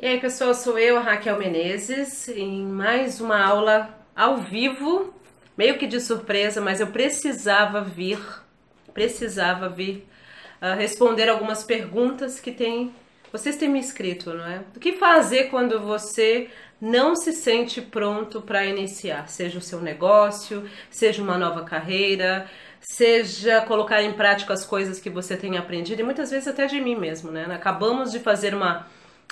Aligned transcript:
E 0.00 0.06
aí, 0.06 0.20
pessoal, 0.20 0.54
sou 0.54 0.78
eu, 0.78 1.00
Raquel 1.00 1.36
Menezes, 1.36 2.28
em 2.28 2.64
mais 2.64 3.20
uma 3.20 3.44
aula 3.44 3.92
ao 4.14 4.36
vivo, 4.36 5.12
meio 5.56 5.76
que 5.76 5.88
de 5.88 6.00
surpresa, 6.00 6.60
mas 6.60 6.78
eu 6.78 6.86
precisava 6.86 7.80
vir, 7.80 8.20
precisava 8.94 9.68
vir 9.68 10.06
uh, 10.62 10.76
responder 10.78 11.28
algumas 11.28 11.64
perguntas 11.64 12.38
que 12.38 12.52
tem, 12.52 12.94
vocês 13.32 13.56
têm 13.56 13.68
me 13.68 13.80
escrito, 13.80 14.32
não 14.32 14.46
é? 14.46 14.62
O 14.76 14.78
que 14.78 14.92
fazer 14.92 15.50
quando 15.50 15.80
você 15.80 16.48
não 16.80 17.16
se 17.16 17.32
sente 17.32 17.82
pronto 17.82 18.40
para 18.40 18.64
iniciar, 18.64 19.28
seja 19.28 19.58
o 19.58 19.62
seu 19.62 19.80
negócio, 19.80 20.70
seja 20.88 21.20
uma 21.20 21.36
nova 21.36 21.64
carreira, 21.64 22.48
seja 22.80 23.62
colocar 23.62 24.00
em 24.00 24.12
prática 24.12 24.52
as 24.52 24.64
coisas 24.64 25.00
que 25.00 25.10
você 25.10 25.36
tem 25.36 25.58
aprendido 25.58 25.98
e 25.98 26.04
muitas 26.04 26.30
vezes 26.30 26.46
até 26.46 26.66
de 26.66 26.80
mim 26.80 26.94
mesmo, 26.94 27.32
né? 27.32 27.48
Acabamos 27.50 28.12
de 28.12 28.20
fazer 28.20 28.54
uma 28.54 28.86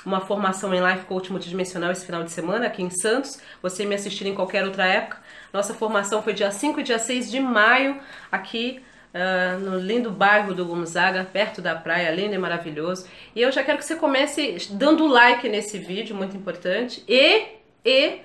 uma 0.05 0.21
formação 0.21 0.73
em 0.75 0.81
Life 0.81 1.07
Coach 1.07 1.31
Multidimensional 1.31 1.91
esse 1.91 2.07
final 2.07 2.23
de 2.23 2.31
semana 2.31 2.67
aqui 2.67 2.83
em 2.83 2.91
Santos. 2.91 3.41
Você 3.63 3.85
me 3.85 3.95
assistir 3.95 4.27
em 4.27 4.35
qualquer 4.35 4.65
outra 4.65 4.87
época. 4.87 5.19
Nossa 5.53 5.75
formação 5.75 6.23
foi 6.23 6.33
dia 6.33 6.51
5 6.51 6.81
e 6.81 6.83
dia 6.83 6.99
6 6.99 7.31
de 7.31 7.41
maio 7.41 8.01
aqui 8.31 8.83
uh, 9.15 9.59
no 9.59 9.79
lindo 9.79 10.11
bairro 10.11 10.55
do 10.55 10.65
Gonzaga, 10.65 11.25
perto 11.25 11.61
da 11.63 11.75
praia, 11.75 12.11
lindo 12.11 12.35
e 12.35 12.39
maravilhoso. 12.39 13.07
E 13.35 13.41
eu 13.41 13.51
já 13.51 13.65
quero 13.65 13.79
que 13.79 13.85
você 13.85 13.97
comece 13.97 14.69
dando 14.71 15.07
like 15.07 15.49
nesse 15.49 15.79
vídeo, 15.79 16.15
muito 16.15 16.37
importante, 16.37 17.03
e, 17.09 17.47
e 17.85 18.21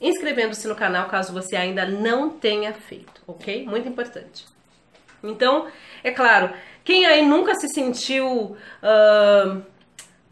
inscrevendo-se 0.00 0.66
no 0.66 0.74
canal 0.74 1.08
caso 1.08 1.32
você 1.32 1.56
ainda 1.56 1.84
não 1.86 2.30
tenha 2.30 2.72
feito, 2.72 3.20
ok? 3.26 3.64
Muito 3.66 3.88
importante. 3.88 4.46
Então, 5.22 5.68
é 6.02 6.10
claro, 6.10 6.50
quem 6.82 7.04
aí 7.04 7.24
nunca 7.24 7.54
se 7.54 7.68
sentiu 7.68 8.56
uh, 8.82 9.62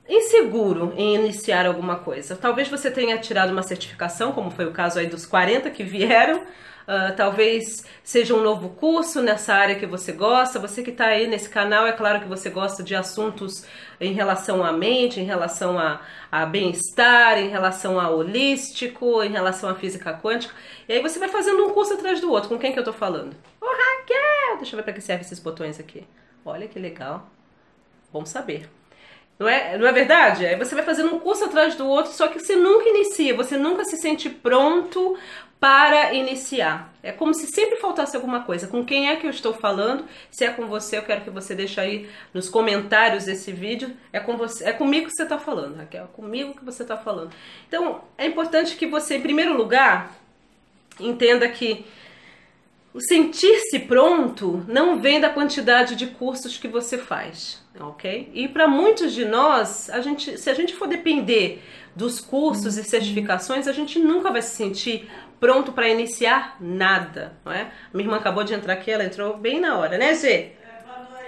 inseguro 0.08 0.92
em 0.96 1.14
iniciar 1.14 1.66
alguma 1.66 1.96
coisa. 1.96 2.34
Talvez 2.34 2.68
você 2.68 2.90
tenha 2.90 3.18
tirado 3.18 3.50
uma 3.50 3.62
certificação, 3.62 4.32
como 4.32 4.50
foi 4.50 4.66
o 4.66 4.72
caso 4.72 4.98
aí 4.98 5.06
dos 5.06 5.26
40 5.26 5.70
que 5.70 5.84
vieram. 5.84 6.42
Uh, 6.88 7.14
talvez 7.14 7.84
seja 8.02 8.34
um 8.34 8.42
novo 8.42 8.70
curso 8.70 9.20
nessa 9.20 9.52
área 9.52 9.74
que 9.74 9.84
você 9.84 10.10
gosta. 10.10 10.58
Você 10.58 10.82
que 10.82 10.88
está 10.88 11.08
aí 11.08 11.26
nesse 11.26 11.50
canal, 11.50 11.86
é 11.86 11.92
claro 11.92 12.20
que 12.20 12.26
você 12.26 12.48
gosta 12.48 12.82
de 12.82 12.94
assuntos 12.94 13.66
em 14.00 14.14
relação 14.14 14.64
à 14.64 14.72
mente, 14.72 15.20
em 15.20 15.24
relação 15.24 15.78
a, 15.78 16.00
a 16.32 16.46
bem-estar, 16.46 17.36
em 17.36 17.50
relação 17.50 18.00
a 18.00 18.08
holístico, 18.08 19.22
em 19.22 19.30
relação 19.30 19.68
à 19.68 19.74
física 19.74 20.14
quântica. 20.14 20.54
E 20.88 20.94
aí 20.94 21.02
você 21.02 21.18
vai 21.18 21.28
fazendo 21.28 21.66
um 21.66 21.74
curso 21.74 21.92
atrás 21.92 22.22
do 22.22 22.32
outro. 22.32 22.48
Com 22.48 22.58
quem 22.58 22.72
que 22.72 22.78
eu 22.78 22.82
estou 22.82 22.94
falando? 22.94 23.36
Ô 23.60 23.66
oh, 23.66 23.68
Raquel! 23.68 24.56
Deixa 24.56 24.74
eu 24.74 24.78
ver 24.78 24.84
para 24.84 24.94
que 24.94 25.02
servem 25.02 25.26
esses 25.26 25.38
botões 25.38 25.78
aqui. 25.78 26.06
Olha 26.42 26.66
que 26.66 26.78
legal. 26.78 27.28
Bom 28.10 28.24
saber. 28.24 28.70
Não 29.38 29.48
é, 29.48 29.78
não 29.78 29.86
é 29.86 29.92
verdade? 29.92 30.44
Aí 30.44 30.56
você 30.56 30.74
vai 30.74 30.84
fazendo 30.84 31.14
um 31.14 31.20
curso 31.20 31.44
atrás 31.44 31.76
do 31.76 31.86
outro, 31.86 32.12
só 32.12 32.26
que 32.26 32.40
você 32.40 32.56
nunca 32.56 32.88
inicia, 32.88 33.36
você 33.36 33.56
nunca 33.56 33.84
se 33.84 33.96
sente 33.96 34.28
pronto 34.28 35.16
para 35.60 36.12
iniciar. 36.14 36.92
É 37.02 37.10
como 37.10 37.34
se 37.34 37.46
sempre 37.46 37.76
faltasse 37.76 38.16
alguma 38.16 38.42
coisa. 38.42 38.66
Com 38.66 38.84
quem 38.84 39.08
é 39.08 39.16
que 39.16 39.26
eu 39.26 39.30
estou 39.30 39.52
falando? 39.52 40.04
Se 40.30 40.44
é 40.44 40.50
com 40.50 40.66
você, 40.66 40.98
eu 40.98 41.02
quero 41.02 41.22
que 41.22 41.30
você 41.30 41.54
deixe 41.54 41.80
aí 41.80 42.08
nos 42.32 42.48
comentários 42.48 43.24
desse 43.24 43.52
vídeo. 43.52 43.96
É 44.12 44.20
com 44.20 44.36
você, 44.36 44.64
é 44.64 44.72
comigo 44.72 45.06
que 45.06 45.14
você 45.14 45.24
está 45.24 45.38
falando, 45.38 45.76
Raquel. 45.76 46.04
É 46.04 46.16
comigo 46.16 46.54
que 46.54 46.64
você 46.64 46.82
está 46.82 46.96
falando. 46.96 47.32
Então, 47.66 48.02
é 48.16 48.26
importante 48.26 48.76
que 48.76 48.86
você, 48.86 49.16
em 49.16 49.22
primeiro 49.22 49.56
lugar, 49.56 50.12
entenda 51.00 51.48
que 51.48 51.84
o 52.92 53.00
sentir-se 53.00 53.78
pronto 53.80 54.64
não 54.66 54.98
vem 54.98 55.20
da 55.20 55.28
quantidade 55.28 55.94
de 55.94 56.06
cursos 56.06 56.56
que 56.56 56.66
você 56.66 56.98
faz, 56.98 57.62
ok? 57.78 58.30
E 58.32 58.48
para 58.48 58.66
muitos 58.66 59.12
de 59.12 59.24
nós, 59.24 59.90
a 59.90 60.00
gente, 60.00 60.38
se 60.38 60.48
a 60.50 60.54
gente 60.54 60.74
for 60.74 60.88
depender 60.88 61.62
dos 61.94 62.20
cursos 62.20 62.76
e 62.76 62.84
certificações, 62.84 63.68
a 63.68 63.72
gente 63.72 63.98
nunca 63.98 64.30
vai 64.30 64.42
se 64.42 64.56
sentir 64.56 65.10
pronto 65.38 65.72
para 65.72 65.88
iniciar 65.88 66.56
nada, 66.60 67.36
não 67.44 67.52
é? 67.52 67.70
Minha 67.92 68.06
irmã 68.06 68.16
acabou 68.16 68.42
de 68.42 68.54
entrar 68.54 68.72
aqui, 68.72 68.90
ela 68.90 69.04
entrou 69.04 69.36
bem 69.36 69.60
na 69.60 69.76
hora, 69.76 69.98
né, 69.98 70.14
Gê? 70.14 70.52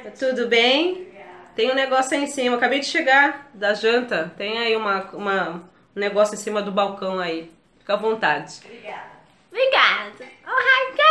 É, 0.05 0.11
Tudo 0.11 0.49
bem? 0.49 1.09
Tem 1.55 1.71
um 1.71 1.75
negócio 1.75 2.17
aí 2.17 2.25
em 2.25 2.27
cima, 2.27 2.57
acabei 2.57 2.81
de 2.81 2.87
chegar 2.87 3.51
da 3.53 3.75
janta, 3.75 4.33
tem 4.37 4.59
aí 4.59 4.75
uma, 4.77 5.03
uma, 5.13 5.51
um 5.95 6.01
negócio 6.01 6.35
em 6.35 6.39
cima 6.39 6.63
do 6.63 6.73
balcão 6.73 7.19
aí. 7.19 7.51
Fica 7.79 7.95
à 7.95 7.97
vontade. 7.97 8.61
Obrigada. 8.65 9.11
Obrigada. 9.51 10.25
Oh, 10.47 10.51
Raquel! 10.51 11.10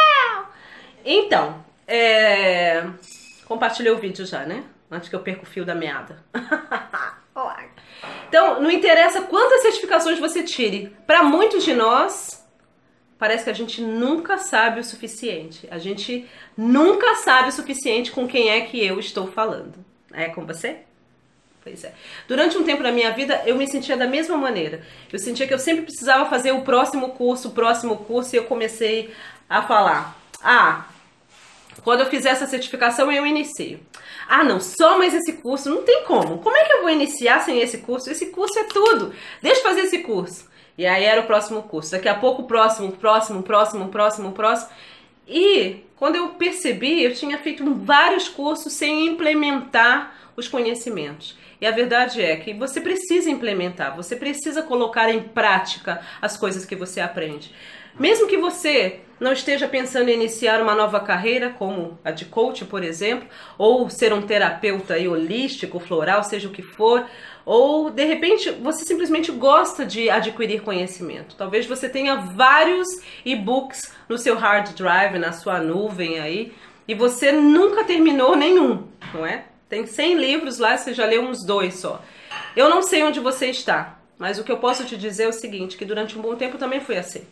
Então, 1.05 1.63
é... 1.87 2.83
compartilhei 3.45 3.91
o 3.91 3.97
vídeo 3.97 4.25
já, 4.25 4.45
né? 4.45 4.63
Antes 4.91 5.09
que 5.09 5.15
eu 5.15 5.19
perca 5.19 5.43
o 5.43 5.45
fio 5.45 5.63
da 5.63 5.75
meada. 5.75 6.23
então, 8.27 8.61
não 8.61 8.71
interessa 8.71 9.21
quantas 9.21 9.61
certificações 9.61 10.19
você 10.19 10.43
tire. 10.43 10.95
Para 11.05 11.23
muitos 11.23 11.63
de 11.63 11.73
nós, 11.73 12.47
parece 13.17 13.43
que 13.43 13.49
a 13.49 13.53
gente 13.53 13.81
nunca 13.81 14.37
sabe 14.37 14.79
o 14.79 14.83
suficiente. 14.83 15.67
A 15.69 15.77
gente 15.77 16.27
nunca 16.57 17.15
sabe 17.15 17.49
o 17.49 17.51
suficiente 17.51 18.11
com 18.11 18.27
quem 18.27 18.49
é 18.49 18.61
que 18.61 18.83
eu 18.83 18.99
estou 18.99 19.27
falando. 19.27 19.75
É 20.11 20.29
com 20.29 20.45
você? 20.45 20.79
Pois 21.63 21.83
é. 21.83 21.93
Durante 22.27 22.57
um 22.57 22.63
tempo 22.63 22.81
da 22.81 22.91
minha 22.91 23.11
vida, 23.11 23.43
eu 23.45 23.55
me 23.55 23.67
sentia 23.67 23.97
da 23.97 24.07
mesma 24.07 24.37
maneira. 24.37 24.81
Eu 25.11 25.19
sentia 25.19 25.47
que 25.47 25.53
eu 25.53 25.59
sempre 25.59 25.83
precisava 25.83 26.29
fazer 26.29 26.51
o 26.51 26.61
próximo 26.61 27.09
curso, 27.09 27.49
o 27.49 27.51
próximo 27.51 27.97
curso, 27.97 28.35
e 28.35 28.37
eu 28.37 28.45
comecei 28.45 29.13
a 29.47 29.61
falar: 29.61 30.18
ah, 30.43 30.85
quando 31.83 32.01
eu 32.01 32.05
fizer 32.07 32.29
essa 32.29 32.47
certificação, 32.47 33.11
eu 33.11 33.25
inicio. 33.25 33.79
Ah, 34.27 34.43
não, 34.43 34.59
só 34.59 34.97
mais 34.97 35.13
esse 35.13 35.33
curso, 35.33 35.69
não 35.69 35.83
tem 35.83 36.03
como. 36.03 36.39
Como 36.39 36.55
é 36.55 36.63
que 36.65 36.73
eu 36.73 36.81
vou 36.81 36.89
iniciar 36.89 37.39
sem 37.39 37.59
esse 37.59 37.79
curso? 37.79 38.11
Esse 38.11 38.27
curso 38.27 38.57
é 38.59 38.63
tudo. 38.65 39.13
Deixa 39.41 39.61
eu 39.61 39.63
fazer 39.63 39.81
esse 39.81 39.99
curso. 39.99 40.47
E 40.77 40.85
aí 40.85 41.03
era 41.03 41.21
o 41.21 41.25
próximo 41.25 41.63
curso. 41.63 41.91
Daqui 41.91 42.07
a 42.07 42.15
pouco, 42.15 42.43
próximo, 42.43 42.91
próximo, 42.91 43.43
próximo, 43.43 43.89
próximo, 43.89 44.31
próximo. 44.31 44.71
E 45.27 45.83
quando 45.95 46.15
eu 46.15 46.29
percebi, 46.29 47.03
eu 47.03 47.13
tinha 47.13 47.37
feito 47.37 47.73
vários 47.75 48.29
cursos 48.29 48.73
sem 48.73 49.07
implementar 49.07 50.15
os 50.35 50.47
conhecimentos. 50.47 51.37
E 51.61 51.65
a 51.67 51.71
verdade 51.71 52.21
é 52.21 52.37
que 52.37 52.53
você 52.53 52.79
precisa 52.79 53.29
implementar, 53.29 53.95
você 53.95 54.15
precisa 54.15 54.63
colocar 54.63 55.09
em 55.09 55.21
prática 55.21 56.01
as 56.21 56.37
coisas 56.37 56.65
que 56.65 56.75
você 56.75 57.01
aprende. 57.01 57.53
Mesmo 57.97 58.27
que 58.27 58.37
você 58.37 59.01
não 59.19 59.33
esteja 59.33 59.67
pensando 59.67 60.09
em 60.09 60.13
iniciar 60.13 60.61
uma 60.61 60.73
nova 60.73 60.99
carreira, 60.99 61.49
como 61.49 61.99
a 62.03 62.11
de 62.11 62.25
coach, 62.25 62.63
por 62.65 62.83
exemplo, 62.83 63.27
ou 63.57 63.89
ser 63.89 64.13
um 64.13 64.21
terapeuta 64.21 64.93
holístico, 64.95 65.79
floral, 65.79 66.23
seja 66.23 66.47
o 66.47 66.51
que 66.51 66.61
for, 66.61 67.05
ou 67.45 67.89
de 67.89 68.05
repente 68.05 68.49
você 68.51 68.85
simplesmente 68.85 69.31
gosta 69.31 69.85
de 69.85 70.09
adquirir 70.09 70.61
conhecimento. 70.61 71.35
Talvez 71.35 71.65
você 71.65 71.89
tenha 71.89 72.15
vários 72.15 72.87
e-books 73.25 73.93
no 74.07 74.17
seu 74.17 74.37
hard 74.37 74.73
drive, 74.73 75.19
na 75.19 75.33
sua 75.33 75.59
nuvem 75.59 76.19
aí, 76.19 76.53
e 76.87 76.95
você 76.95 77.31
nunca 77.31 77.83
terminou 77.83 78.35
nenhum, 78.35 78.87
não 79.13 79.25
é? 79.25 79.45
Tem 79.67 79.85
100 79.85 80.15
livros 80.15 80.57
lá, 80.57 80.77
você 80.77 80.93
já 80.93 81.05
leu 81.05 81.23
uns 81.23 81.45
dois 81.45 81.75
só. 81.75 82.01
Eu 82.55 82.69
não 82.69 82.81
sei 82.81 83.03
onde 83.03 83.19
você 83.19 83.47
está, 83.47 83.99
mas 84.17 84.39
o 84.39 84.43
que 84.43 84.51
eu 84.51 84.57
posso 84.57 84.85
te 84.85 84.97
dizer 84.97 85.23
é 85.23 85.27
o 85.27 85.33
seguinte, 85.33 85.77
que 85.77 85.85
durante 85.85 86.17
um 86.17 86.21
bom 86.21 86.35
tempo 86.35 86.57
também 86.57 86.79
foi 86.79 86.97
assim. 86.97 87.23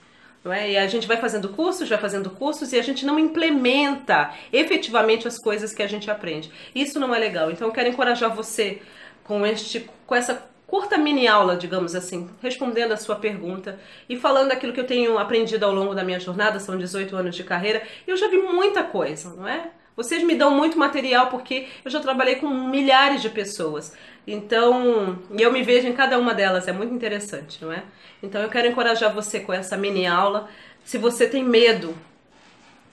Não 0.47 0.53
é? 0.53 0.72
E 0.72 0.78
a 0.78 0.88
gente 0.88 1.06
vai 1.06 1.18
fazendo 1.18 1.50
cursos, 1.50 1.90
vai 1.90 1.97
fazendo 1.97 2.30
cursos 2.30 2.72
e 2.72 2.80
a 2.80 2.81
gente 2.81 3.06
não 3.06 3.19
implementa 3.19 4.31
efetivamente 4.53 5.28
as 5.28 5.38
coisas 5.38 5.74
que 5.74 5.84
a 5.84 5.88
gente 5.88 6.09
aprende. 6.09 6.50
Isso 6.74 6.97
não 7.02 7.13
é 7.13 7.19
legal. 7.19 7.52
Então 7.52 7.68
eu 7.68 7.74
quero 7.74 7.90
encorajar 7.90 8.34
você 8.34 8.81
com 9.25 9.46
este 9.46 9.90
com 10.06 10.16
essa 10.16 10.41
curta 10.66 10.97
mini 10.97 11.28
aula, 11.28 11.58
digamos 11.58 11.96
assim, 11.96 12.30
respondendo 12.41 12.94
a 12.94 12.97
sua 12.97 13.18
pergunta 13.18 13.78
e 14.08 14.16
falando 14.16 14.53
aquilo 14.53 14.72
que 14.72 14.80
eu 14.80 14.88
tenho 14.88 15.18
aprendido 15.18 15.66
ao 15.66 15.74
longo 15.74 15.94
da 15.94 16.03
minha 16.03 16.19
jornada, 16.19 16.62
são 16.62 16.78
18 16.78 17.14
anos 17.16 17.35
de 17.35 17.44
carreira, 17.44 17.84
e 18.06 18.12
eu 18.12 18.16
já 18.16 18.29
vi 18.29 18.38
muita 18.38 18.84
coisa, 18.84 19.34
não 19.34 19.47
é? 19.47 19.69
Vocês 19.97 20.24
me 20.24 20.35
dão 20.35 20.52
muito 20.52 20.78
material 20.78 21.28
porque 21.28 21.68
eu 21.84 21.91
já 21.91 22.00
trabalhei 22.00 22.35
com 22.35 22.47
milhares 22.47 23.22
de 23.22 23.29
pessoas. 23.29 23.94
Então, 24.27 25.17
eu 25.40 25.52
me 25.53 25.63
vejo 25.63 25.87
em 25.87 25.93
cada 25.93 26.19
uma 26.19 26.34
delas, 26.34 26.67
é 26.67 26.73
muito 26.73 26.93
interessante, 26.93 27.63
não 27.63 27.72
é? 27.72 27.84
Então 28.22 28.41
eu 28.41 28.49
quero 28.49 28.67
encorajar 28.67 29.13
você 29.13 29.40
com 29.40 29.53
essa 29.53 29.78
mini 29.78 30.05
aula. 30.05 30.49
Se 30.84 30.97
você 30.97 31.28
tem 31.28 31.43
medo 31.43 31.96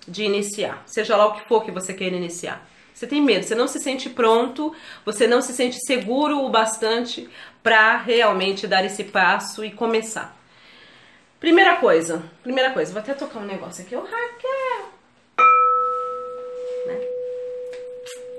de 0.06 0.22
iniciar, 0.22 0.82
seja 0.86 1.16
lá 1.16 1.26
o 1.26 1.34
que 1.34 1.48
for 1.48 1.64
que 1.64 1.72
você 1.72 1.92
queira 1.92 2.14
iniciar. 2.14 2.64
Você 2.92 3.06
tem 3.08 3.20
medo, 3.20 3.44
você 3.44 3.56
não 3.56 3.66
se 3.66 3.80
sente 3.80 4.08
pronto, 4.08 4.72
você 5.04 5.26
não 5.26 5.42
se 5.42 5.52
sente 5.52 5.84
seguro 5.84 6.44
o 6.44 6.48
bastante 6.48 7.28
para 7.62 7.96
realmente 7.96 8.68
dar 8.68 8.84
esse 8.84 9.02
passo 9.02 9.64
e 9.64 9.72
começar. 9.72 10.36
Primeira 11.40 11.76
coisa, 11.76 12.22
primeira 12.44 12.70
coisa, 12.70 12.92
vou 12.92 13.02
até 13.02 13.12
tocar 13.12 13.40
um 13.40 13.44
negócio 13.44 13.84
aqui, 13.84 13.96
o 13.96 14.00
Raquel. 14.00 14.94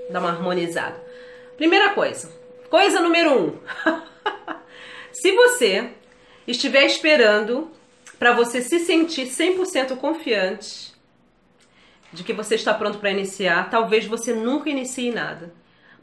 dar 0.10 0.20
uma 0.20 0.30
harmonizada. 0.30 0.96
Primeira 1.58 1.90
coisa, 1.90 2.30
coisa 2.70 3.02
número 3.02 3.40
um. 3.40 3.60
se 5.12 5.32
você 5.32 5.92
estiver 6.48 6.86
esperando 6.86 7.72
para 8.20 8.34
você 8.34 8.62
se 8.62 8.80
sentir 8.80 9.28
100% 9.28 9.98
confiante 9.98 10.94
de 12.14 12.24
que 12.24 12.34
você 12.34 12.56
está 12.56 12.74
pronto 12.74 13.00
para 13.00 13.12
iniciar, 13.12 13.70
talvez 13.70 14.06
você 14.06 14.34
nunca 14.34 14.70
inicie 14.70 15.12
nada. 15.12 15.54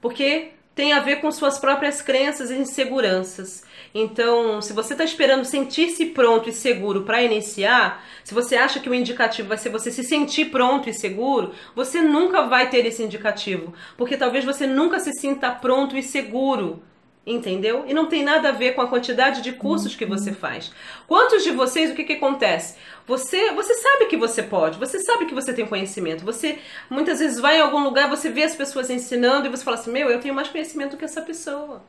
Porque 0.01 0.53
tem 0.75 0.93
a 0.93 1.01
ver 1.01 1.17
com 1.17 1.31
suas 1.31 1.59
próprias 1.59 2.01
crenças 2.01 2.51
e 2.51 2.55
inseguranças. 2.55 3.63
Então, 3.95 4.63
se 4.63 4.73
você 4.73 4.95
está 4.95 5.05
esperando 5.05 5.45
sentir-se 5.45 6.07
pronto 6.07 6.49
e 6.49 6.53
seguro 6.53 7.03
para 7.03 7.23
iniciar, 7.23 8.05
se 8.25 8.33
você 8.33 8.57
acha 8.57 8.81
que 8.81 8.89
o 8.89 8.95
indicativo 8.95 9.49
vai 9.49 9.59
ser 9.59 9.69
você 9.69 9.91
se 9.91 10.03
sentir 10.03 10.47
pronto 10.47 10.89
e 10.89 10.95
seguro, 10.95 11.53
você 11.75 12.01
nunca 12.01 12.43
vai 12.43 12.71
ter 12.71 12.87
esse 12.87 13.03
indicativo, 13.03 13.75
porque 13.97 14.17
talvez 14.17 14.45
você 14.45 14.67
nunca 14.67 14.99
se 14.99 15.13
sinta 15.13 15.51
pronto 15.51 15.97
e 15.97 16.03
seguro. 16.03 16.83
Entendeu? 17.25 17.85
E 17.87 17.95
não 17.95 18.07
tem 18.07 18.25
nada 18.25 18.49
a 18.49 18.53
ver 18.53 18.75
com 18.75 18.83
a 18.83 18.89
quantidade 18.89 19.43
de 19.43 19.53
cursos 19.53 19.95
que 19.95 20.05
você 20.05 20.33
faz. 20.33 20.73
Quantos 21.07 21.45
de 21.45 21.53
vocês, 21.53 21.91
o 21.91 21.95
que, 21.95 22.03
que 22.03 22.15
acontece? 22.15 22.77
Você, 23.07 23.53
você 23.53 23.75
sabe 23.75 24.07
que 24.07 24.17
você 24.17 24.43
pode, 24.43 24.77
você 24.77 24.99
sabe 24.99 25.27
que 25.27 25.35
você 25.35 25.53
tem 25.53 25.65
conhecimento. 25.65 26.25
Você 26.25 26.59
muitas 26.91 27.21
vezes 27.21 27.39
vai 27.39 27.59
em 27.59 27.61
algum 27.61 27.85
lugar, 27.85 28.11
você 28.11 28.29
vê 28.29 28.43
as 28.43 28.57
pessoas 28.57 28.91
ensinando 28.91 29.47
e 29.47 29.51
você 29.51 29.63
fala 29.63 29.77
assim: 29.77 29.93
Meu, 29.93 30.11
eu 30.11 30.21
tenho 30.21 30.35
mais 30.35 30.49
conhecimento 30.49 30.93
do 30.93 30.97
que 30.97 31.05
essa 31.05 31.23
pessoa. 31.23 31.85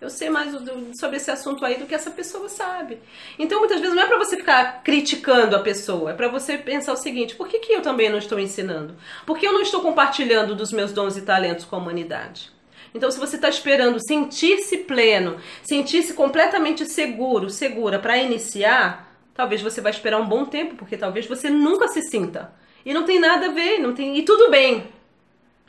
Eu 0.00 0.10
sei 0.10 0.28
mais 0.28 0.52
sobre 0.98 1.16
esse 1.16 1.30
assunto 1.30 1.64
aí 1.64 1.78
do 1.78 1.86
que 1.86 1.94
essa 1.94 2.10
pessoa 2.10 2.48
sabe. 2.48 2.98
Então, 3.38 3.58
muitas 3.60 3.80
vezes, 3.80 3.94
não 3.94 4.02
é 4.02 4.06
para 4.06 4.18
você 4.18 4.36
ficar 4.36 4.82
criticando 4.82 5.56
a 5.56 5.60
pessoa, 5.60 6.10
é 6.10 6.14
para 6.14 6.28
você 6.28 6.56
pensar 6.56 6.92
o 6.94 6.96
seguinte: 6.96 7.36
por 7.36 7.48
que, 7.48 7.58
que 7.58 7.72
eu 7.72 7.82
também 7.82 8.08
não 8.08 8.18
estou 8.18 8.38
ensinando? 8.38 8.96
Por 9.26 9.38
que 9.38 9.46
eu 9.46 9.52
não 9.52 9.62
estou 9.62 9.82
compartilhando 9.82 10.54
dos 10.54 10.72
meus 10.72 10.90
dons 10.92 11.18
e 11.18 11.22
talentos 11.22 11.66
com 11.66 11.76
a 11.76 11.78
humanidade? 11.78 12.50
Então, 12.94 13.10
se 13.10 13.18
você 13.18 13.34
está 13.34 13.48
esperando 13.48 13.98
sentir-se 13.98 14.78
pleno, 14.78 15.36
sentir-se 15.64 16.14
completamente 16.14 16.86
seguro, 16.86 17.50
segura 17.50 17.98
para 17.98 18.16
iniciar, 18.16 19.12
talvez 19.34 19.60
você 19.60 19.80
vai 19.80 19.90
esperar 19.90 20.20
um 20.20 20.28
bom 20.28 20.44
tempo, 20.44 20.76
porque 20.76 20.96
talvez 20.96 21.26
você 21.26 21.50
nunca 21.50 21.88
se 21.88 22.00
sinta. 22.02 22.54
E 22.86 22.94
não 22.94 23.02
tem 23.02 23.18
nada 23.18 23.46
a 23.46 23.50
ver, 23.50 23.78
não 23.78 23.92
tem. 23.92 24.16
E 24.16 24.22
tudo 24.22 24.48
bem. 24.48 24.86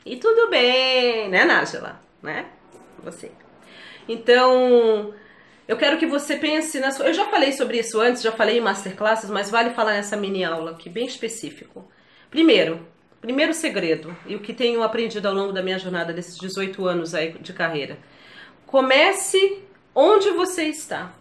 E 0.04 0.16
tudo 0.16 0.48
bem, 0.48 1.28
né, 1.28 1.44
Nájila? 1.44 2.00
Né? 2.22 2.46
Você. 3.02 3.32
Então, 4.08 5.12
eu 5.66 5.76
quero 5.76 5.98
que 5.98 6.06
você 6.06 6.36
pense 6.36 6.78
na 6.78 6.92
sua. 6.92 7.06
Eu 7.06 7.14
já 7.14 7.26
falei 7.26 7.52
sobre 7.52 7.78
isso 7.78 8.00
antes, 8.00 8.22
já 8.22 8.30
falei 8.30 8.58
em 8.58 8.60
masterclasses, 8.60 9.28
mas 9.30 9.50
vale 9.50 9.70
falar 9.70 9.94
nessa 9.94 10.16
mini 10.16 10.44
aula 10.44 10.72
aqui, 10.72 10.88
bem 10.88 11.06
específico. 11.06 11.90
Primeiro, 12.30 12.86
primeiro 13.26 13.52
segredo, 13.52 14.16
e 14.24 14.36
o 14.36 14.38
que 14.38 14.54
tenho 14.54 14.84
aprendido 14.84 15.26
ao 15.26 15.34
longo 15.34 15.52
da 15.52 15.60
minha 15.60 15.80
jornada 15.80 16.12
desses 16.12 16.38
18 16.38 16.86
anos 16.86 17.12
aí 17.12 17.32
de 17.40 17.52
carreira. 17.52 17.98
Comece 18.64 19.64
onde 19.92 20.30
você 20.30 20.62
está. 20.62 21.12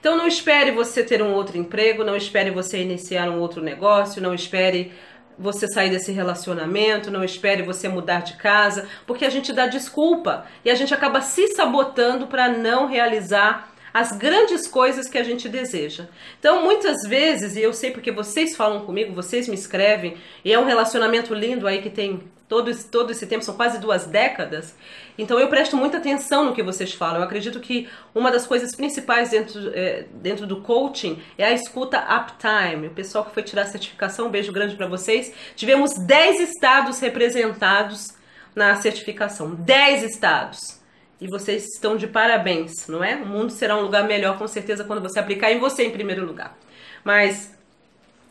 Então 0.00 0.16
não 0.16 0.26
espere 0.26 0.72
você 0.72 1.04
ter 1.04 1.22
um 1.22 1.32
outro 1.32 1.56
emprego, 1.56 2.02
não 2.02 2.16
espere 2.16 2.50
você 2.50 2.82
iniciar 2.82 3.30
um 3.30 3.38
outro 3.38 3.62
negócio, 3.62 4.20
não 4.20 4.34
espere 4.34 4.92
você 5.38 5.68
sair 5.68 5.90
desse 5.90 6.10
relacionamento, 6.10 7.08
não 7.08 7.22
espere 7.22 7.62
você 7.62 7.88
mudar 7.88 8.22
de 8.22 8.36
casa, 8.36 8.88
porque 9.06 9.24
a 9.24 9.30
gente 9.30 9.52
dá 9.52 9.68
desculpa 9.68 10.44
e 10.64 10.70
a 10.72 10.74
gente 10.74 10.92
acaba 10.92 11.20
se 11.20 11.54
sabotando 11.54 12.26
para 12.26 12.48
não 12.48 12.88
realizar 12.88 13.71
as 13.92 14.12
grandes 14.12 14.66
coisas 14.66 15.08
que 15.08 15.18
a 15.18 15.22
gente 15.22 15.48
deseja. 15.48 16.06
Então, 16.38 16.62
muitas 16.62 17.02
vezes, 17.08 17.56
e 17.56 17.62
eu 17.62 17.72
sei 17.72 17.90
porque 17.90 18.10
vocês 18.10 18.56
falam 18.56 18.84
comigo, 18.84 19.12
vocês 19.12 19.48
me 19.48 19.54
escrevem, 19.54 20.16
e 20.44 20.52
é 20.52 20.58
um 20.58 20.64
relacionamento 20.64 21.34
lindo 21.34 21.66
aí 21.66 21.82
que 21.82 21.90
tem 21.90 22.22
todo 22.52 22.70
esse, 22.70 22.86
todo 22.86 23.10
esse 23.10 23.26
tempo, 23.26 23.42
são 23.42 23.56
quase 23.56 23.80
duas 23.80 24.04
décadas. 24.04 24.74
Então 25.16 25.38
eu 25.38 25.48
presto 25.48 25.74
muita 25.74 25.96
atenção 25.96 26.44
no 26.44 26.52
que 26.52 26.62
vocês 26.62 26.92
falam. 26.92 27.16
Eu 27.16 27.22
acredito 27.22 27.58
que 27.60 27.88
uma 28.14 28.30
das 28.30 28.46
coisas 28.46 28.76
principais 28.76 29.30
dentro, 29.30 29.72
é, 29.74 30.04
dentro 30.12 30.46
do 30.46 30.60
coaching 30.60 31.22
é 31.38 31.46
a 31.46 31.52
escuta 31.52 31.98
uptime. 31.98 32.88
O 32.88 32.90
pessoal 32.90 33.24
que 33.24 33.32
foi 33.32 33.42
tirar 33.42 33.62
a 33.62 33.66
certificação, 33.66 34.26
um 34.26 34.30
beijo 34.30 34.52
grande 34.52 34.76
para 34.76 34.86
vocês. 34.86 35.32
Tivemos 35.56 35.94
10 35.94 36.40
estados 36.40 36.98
representados 37.00 38.08
na 38.54 38.76
certificação. 38.76 39.54
10 39.54 40.02
estados. 40.02 40.81
E 41.20 41.28
vocês 41.28 41.66
estão 41.74 41.96
de 41.96 42.06
parabéns, 42.06 42.88
não 42.88 43.02
é? 43.02 43.14
O 43.16 43.26
mundo 43.26 43.52
será 43.52 43.76
um 43.76 43.82
lugar 43.82 44.04
melhor 44.04 44.38
com 44.38 44.48
certeza 44.48 44.84
quando 44.84 45.00
você 45.00 45.20
aplicar 45.20 45.52
em 45.52 45.58
você 45.58 45.84
em 45.84 45.90
primeiro 45.90 46.24
lugar. 46.24 46.58
Mas 47.04 47.54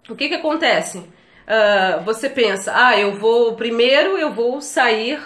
o 0.10 0.16
que 0.16 0.28
que 0.28 0.36
acontece? 0.36 1.04
uh, 1.52 2.04
você 2.04 2.30
pensa, 2.30 2.72
ah, 2.76 2.98
eu 2.98 3.14
vou, 3.14 3.56
primeiro 3.56 4.18
eu 4.18 4.32
vou 4.32 4.62
sair 4.62 5.20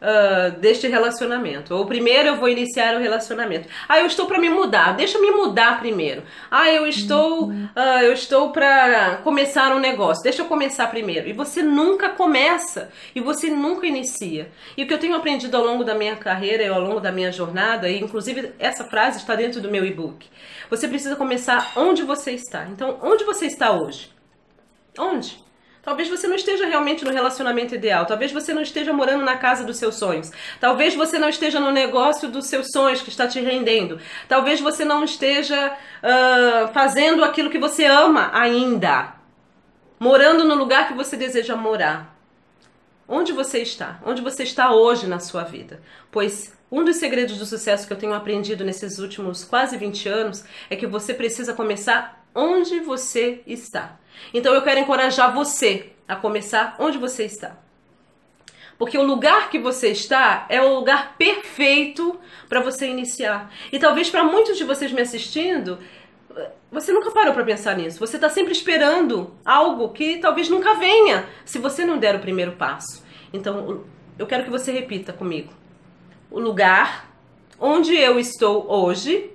uh, 0.00 0.58
deste 0.58 0.88
relacionamento, 0.88 1.74
ou 1.74 1.86
primeiro 1.86 2.28
eu 2.28 2.36
vou 2.36 2.48
iniciar 2.48 2.96
o 2.96 3.00
relacionamento. 3.00 3.68
Ah, 3.88 4.00
eu 4.00 4.06
estou 4.06 4.26
para 4.26 4.38
me 4.38 4.48
mudar, 4.48 4.96
deixa 4.96 5.18
eu 5.18 5.22
me 5.22 5.30
mudar 5.30 5.78
primeiro. 5.80 6.22
Ah, 6.50 6.70
eu 6.70 6.86
estou, 6.86 7.50
uh, 7.50 8.02
eu 8.02 8.12
estou 8.12 8.50
para 8.50 9.16
começar 9.22 9.74
um 9.74 9.78
negócio, 9.78 10.22
deixa 10.22 10.42
eu 10.42 10.46
começar 10.46 10.86
primeiro. 10.88 11.28
E 11.28 11.32
você 11.32 11.62
nunca 11.62 12.10
começa, 12.10 12.90
e 13.14 13.20
você 13.20 13.48
nunca 13.48 13.86
inicia. 13.86 14.50
E 14.76 14.82
o 14.82 14.86
que 14.86 14.94
eu 14.94 14.98
tenho 14.98 15.16
aprendido 15.16 15.56
ao 15.56 15.64
longo 15.64 15.84
da 15.84 15.94
minha 15.94 16.16
carreira 16.16 16.62
e 16.62 16.68
ao 16.68 16.80
longo 16.80 17.00
da 17.00 17.12
minha 17.12 17.30
jornada, 17.30 17.88
e 17.88 18.00
inclusive 18.00 18.52
essa 18.58 18.84
frase 18.84 19.18
está 19.18 19.34
dentro 19.34 19.60
do 19.60 19.70
meu 19.70 19.84
e-book. 19.84 20.26
Você 20.68 20.88
precisa 20.88 21.16
começar 21.16 21.72
onde 21.76 22.02
você 22.02 22.32
está. 22.32 22.66
Então, 22.66 22.98
onde 23.02 23.24
você 23.24 23.46
está 23.46 23.72
hoje? 23.72 24.10
Onde? 24.98 25.49
Talvez 25.82 26.08
você 26.08 26.26
não 26.26 26.36
esteja 26.36 26.66
realmente 26.66 27.04
no 27.04 27.12
relacionamento 27.12 27.74
ideal. 27.74 28.04
Talvez 28.04 28.30
você 28.32 28.52
não 28.52 28.62
esteja 28.62 28.92
morando 28.92 29.24
na 29.24 29.36
casa 29.36 29.64
dos 29.64 29.78
seus 29.78 29.94
sonhos. 29.96 30.30
Talvez 30.60 30.94
você 30.94 31.18
não 31.18 31.28
esteja 31.28 31.58
no 31.58 31.70
negócio 31.70 32.28
dos 32.28 32.46
seus 32.46 32.68
sonhos 32.70 33.00
que 33.00 33.08
está 33.08 33.26
te 33.26 33.40
rendendo. 33.40 33.98
Talvez 34.28 34.60
você 34.60 34.84
não 34.84 35.02
esteja 35.04 35.72
uh, 35.72 36.72
fazendo 36.72 37.24
aquilo 37.24 37.50
que 37.50 37.58
você 37.58 37.86
ama 37.86 38.30
ainda. 38.34 39.14
Morando 39.98 40.44
no 40.44 40.54
lugar 40.54 40.88
que 40.88 40.94
você 40.94 41.16
deseja 41.16 41.56
morar. 41.56 42.16
Onde 43.08 43.32
você 43.32 43.60
está? 43.60 43.98
Onde 44.04 44.22
você 44.22 44.42
está 44.42 44.72
hoje 44.72 45.06
na 45.06 45.18
sua 45.18 45.42
vida? 45.42 45.80
Pois 46.10 46.56
um 46.70 46.84
dos 46.84 46.96
segredos 46.96 47.36
do 47.36 47.44
sucesso 47.44 47.86
que 47.86 47.92
eu 47.92 47.98
tenho 47.98 48.14
aprendido 48.14 48.64
nesses 48.64 48.98
últimos 48.98 49.42
quase 49.42 49.76
20 49.76 50.08
anos 50.08 50.44
é 50.68 50.76
que 50.76 50.86
você 50.86 51.12
precisa 51.12 51.52
começar 51.52 52.19
onde 52.34 52.80
você 52.80 53.42
está. 53.46 53.98
Então 54.32 54.54
eu 54.54 54.62
quero 54.62 54.80
encorajar 54.80 55.34
você 55.34 55.92
a 56.06 56.16
começar 56.16 56.76
onde 56.78 56.98
você 56.98 57.24
está. 57.24 57.56
Porque 58.78 58.96
o 58.96 59.02
lugar 59.02 59.50
que 59.50 59.58
você 59.58 59.88
está 59.88 60.46
é 60.48 60.60
o 60.62 60.74
lugar 60.74 61.16
perfeito 61.18 62.18
para 62.48 62.60
você 62.60 62.86
iniciar. 62.86 63.52
E 63.70 63.78
talvez 63.78 64.08
para 64.08 64.24
muitos 64.24 64.56
de 64.56 64.64
vocês 64.64 64.90
me 64.90 65.02
assistindo, 65.02 65.78
você 66.72 66.92
nunca 66.92 67.10
parou 67.10 67.34
para 67.34 67.44
pensar 67.44 67.76
nisso. 67.76 67.98
Você 67.98 68.16
está 68.16 68.30
sempre 68.30 68.52
esperando 68.52 69.34
algo 69.44 69.90
que 69.90 70.18
talvez 70.18 70.48
nunca 70.48 70.74
venha 70.74 71.28
se 71.44 71.58
você 71.58 71.84
não 71.84 71.98
der 71.98 72.16
o 72.16 72.20
primeiro 72.20 72.52
passo. 72.52 73.04
Então, 73.32 73.84
eu 74.18 74.26
quero 74.26 74.44
que 74.44 74.50
você 74.50 74.72
repita 74.72 75.12
comigo. 75.12 75.52
O 76.30 76.40
lugar 76.40 77.10
onde 77.58 77.94
eu 77.94 78.18
estou 78.18 78.70
hoje 78.70 79.30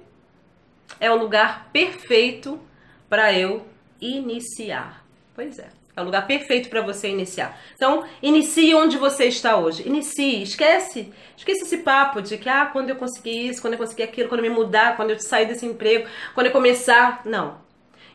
é 0.99 1.11
o 1.11 1.17
lugar 1.17 1.69
perfeito 1.71 2.59
para 3.09 3.33
eu 3.33 3.65
iniciar. 4.01 5.05
Pois 5.33 5.59
é. 5.59 5.69
É 5.95 6.01
o 6.01 6.03
lugar 6.03 6.27
perfeito 6.27 6.67
para 6.67 6.81
você 6.81 7.07
iniciar. 7.07 7.57
Então, 7.73 8.03
inicie 8.21 8.75
onde 8.75 8.97
você 8.97 9.25
está 9.25 9.55
hoje. 9.55 9.87
Inicie. 9.87 10.43
Esquece. 10.43 11.13
Esquece 11.37 11.63
esse 11.63 11.77
papo 11.77 12.21
de 12.21 12.37
que, 12.37 12.49
ah, 12.49 12.65
quando 12.65 12.89
eu 12.89 12.97
conseguir 12.97 13.47
isso, 13.47 13.61
quando 13.61 13.75
eu 13.75 13.79
conseguir 13.79 14.03
aquilo, 14.03 14.27
quando 14.27 14.43
eu 14.43 14.49
me 14.49 14.55
mudar, 14.55 14.97
quando 14.97 15.11
eu 15.11 15.19
sair 15.19 15.45
desse 15.45 15.65
emprego, 15.65 16.07
quando 16.33 16.47
eu 16.47 16.51
começar. 16.51 17.21
Não. 17.23 17.63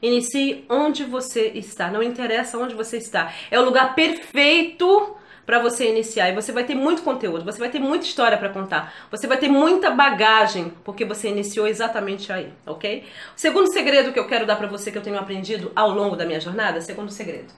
Inicie 0.02 0.64
onde 0.68 1.04
você 1.04 1.52
está. 1.54 1.90
Não 1.90 2.02
interessa 2.02 2.58
onde 2.58 2.74
você 2.74 2.98
está. 2.98 3.32
É 3.50 3.58
o 3.58 3.64
lugar 3.64 3.94
perfeito 3.94 5.16
para 5.50 5.58
você 5.58 5.88
iniciar. 5.88 6.30
E 6.30 6.32
você 6.32 6.52
vai 6.52 6.62
ter 6.62 6.76
muito 6.76 7.02
conteúdo, 7.02 7.44
você 7.44 7.58
vai 7.58 7.68
ter 7.68 7.80
muita 7.80 8.06
história 8.06 8.38
para 8.38 8.50
contar, 8.50 8.94
você 9.10 9.26
vai 9.26 9.36
ter 9.36 9.48
muita 9.48 9.90
bagagem 9.90 10.72
porque 10.84 11.04
você 11.04 11.28
iniciou 11.28 11.66
exatamente 11.66 12.32
aí, 12.32 12.52
ok? 12.64 13.02
O 13.36 13.40
segundo 13.40 13.72
segredo 13.72 14.12
que 14.12 14.20
eu 14.20 14.28
quero 14.28 14.46
dar 14.46 14.54
para 14.54 14.68
você 14.68 14.92
que 14.92 14.98
eu 14.98 15.02
tenho 15.02 15.18
aprendido 15.18 15.72
ao 15.74 15.90
longo 15.90 16.14
da 16.14 16.24
minha 16.24 16.38
jornada, 16.38 16.80
segundo 16.80 17.10
segredo. 17.10 17.52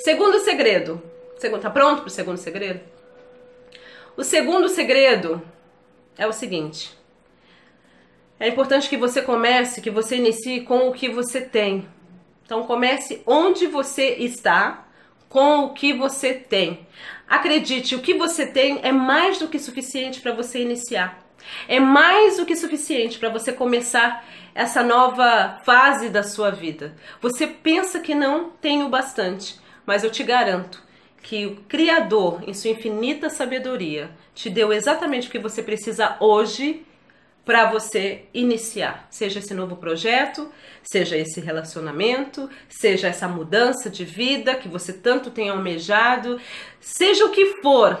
Segundo 0.00 0.38
segredo. 0.40 1.02
Segundo, 1.38 1.62
tá 1.62 1.70
pronto 1.70 2.02
pro 2.02 2.10
segundo 2.10 2.36
segredo? 2.36 2.80
O 4.18 4.22
segundo 4.22 4.68
segredo 4.68 5.40
é 6.18 6.26
o 6.26 6.32
seguinte: 6.32 6.94
é 8.38 8.48
importante 8.48 8.86
que 8.86 8.98
você 8.98 9.22
comece, 9.22 9.80
que 9.80 9.90
você 9.90 10.16
inicie 10.16 10.60
com 10.60 10.88
o 10.88 10.92
que 10.92 11.08
você 11.08 11.40
tem. 11.40 11.88
Então 12.46 12.62
comece 12.62 13.22
onde 13.26 13.66
você 13.66 14.14
está, 14.14 14.86
com 15.28 15.64
o 15.64 15.74
que 15.74 15.92
você 15.92 16.32
tem. 16.32 16.86
Acredite, 17.28 17.94
o 17.96 18.00
que 18.00 18.14
você 18.14 18.46
tem 18.46 18.80
é 18.82 18.92
mais 18.92 19.38
do 19.38 19.48
que 19.48 19.58
suficiente 19.58 20.20
para 20.20 20.32
você 20.32 20.62
iniciar. 20.62 21.22
É 21.68 21.78
mais 21.78 22.38
do 22.38 22.46
que 22.46 22.56
suficiente 22.56 23.18
para 23.18 23.28
você 23.28 23.52
começar 23.52 24.24
essa 24.54 24.82
nova 24.82 25.60
fase 25.64 26.08
da 26.08 26.22
sua 26.22 26.50
vida. 26.50 26.96
Você 27.20 27.46
pensa 27.46 28.00
que 28.00 28.14
não 28.14 28.50
tem 28.50 28.82
o 28.82 28.88
bastante, 28.88 29.56
mas 29.84 30.04
eu 30.04 30.10
te 30.10 30.22
garanto 30.22 30.82
que 31.22 31.44
o 31.44 31.56
Criador, 31.68 32.42
em 32.46 32.54
sua 32.54 32.70
infinita 32.70 33.28
sabedoria, 33.28 34.10
te 34.32 34.48
deu 34.48 34.72
exatamente 34.72 35.28
o 35.28 35.30
que 35.30 35.38
você 35.38 35.62
precisa 35.62 36.16
hoje 36.20 36.86
para 37.46 37.70
você 37.70 38.24
iniciar, 38.34 39.06
seja 39.08 39.38
esse 39.38 39.54
novo 39.54 39.76
projeto, 39.76 40.50
seja 40.82 41.16
esse 41.16 41.40
relacionamento, 41.40 42.50
seja 42.68 43.06
essa 43.06 43.28
mudança 43.28 43.88
de 43.88 44.04
vida 44.04 44.56
que 44.56 44.68
você 44.68 44.92
tanto 44.92 45.30
tem 45.30 45.48
almejado, 45.48 46.40
seja 46.80 47.24
o 47.24 47.30
que 47.30 47.62
for. 47.62 48.00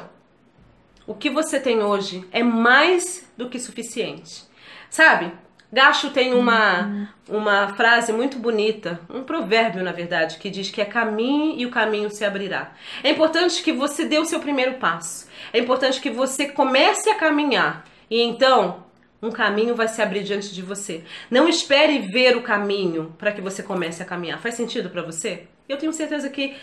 O 1.06 1.14
que 1.14 1.30
você 1.30 1.60
tem 1.60 1.80
hoje 1.80 2.26
é 2.32 2.42
mais 2.42 3.24
do 3.36 3.48
que 3.48 3.60
suficiente. 3.60 4.42
Sabe? 4.90 5.30
Gacho 5.72 6.10
tem 6.10 6.34
uma, 6.34 7.14
uma 7.28 7.68
frase 7.74 8.12
muito 8.12 8.40
bonita, 8.40 8.98
um 9.08 9.22
provérbio, 9.22 9.84
na 9.84 9.92
verdade, 9.92 10.38
que 10.38 10.50
diz 10.50 10.70
que 10.70 10.80
é 10.80 10.84
caminho 10.84 11.54
e 11.56 11.64
o 11.64 11.70
caminho 11.70 12.10
se 12.10 12.24
abrirá. 12.24 12.72
É 13.04 13.10
importante 13.10 13.62
que 13.62 13.72
você 13.72 14.04
dê 14.04 14.18
o 14.18 14.24
seu 14.24 14.40
primeiro 14.40 14.74
passo. 14.74 15.28
É 15.52 15.60
importante 15.60 16.00
que 16.00 16.10
você 16.10 16.48
comece 16.48 17.08
a 17.08 17.14
caminhar. 17.14 17.84
E 18.10 18.20
então, 18.20 18.85
um 19.22 19.30
caminho 19.30 19.74
vai 19.74 19.88
se 19.88 20.00
abrir 20.02 20.22
diante 20.22 20.54
de 20.54 20.62
você. 20.62 21.02
Não 21.30 21.48
espere 21.48 22.00
ver 22.00 22.36
o 22.36 22.42
caminho 22.42 23.14
para 23.18 23.32
que 23.32 23.40
você 23.40 23.62
comece 23.62 24.02
a 24.02 24.06
caminhar. 24.06 24.40
Faz 24.40 24.54
sentido 24.54 24.90
para 24.90 25.02
você? 25.02 25.44
Eu 25.68 25.78
tenho 25.78 25.92
certeza 25.92 26.28
que 26.28 26.54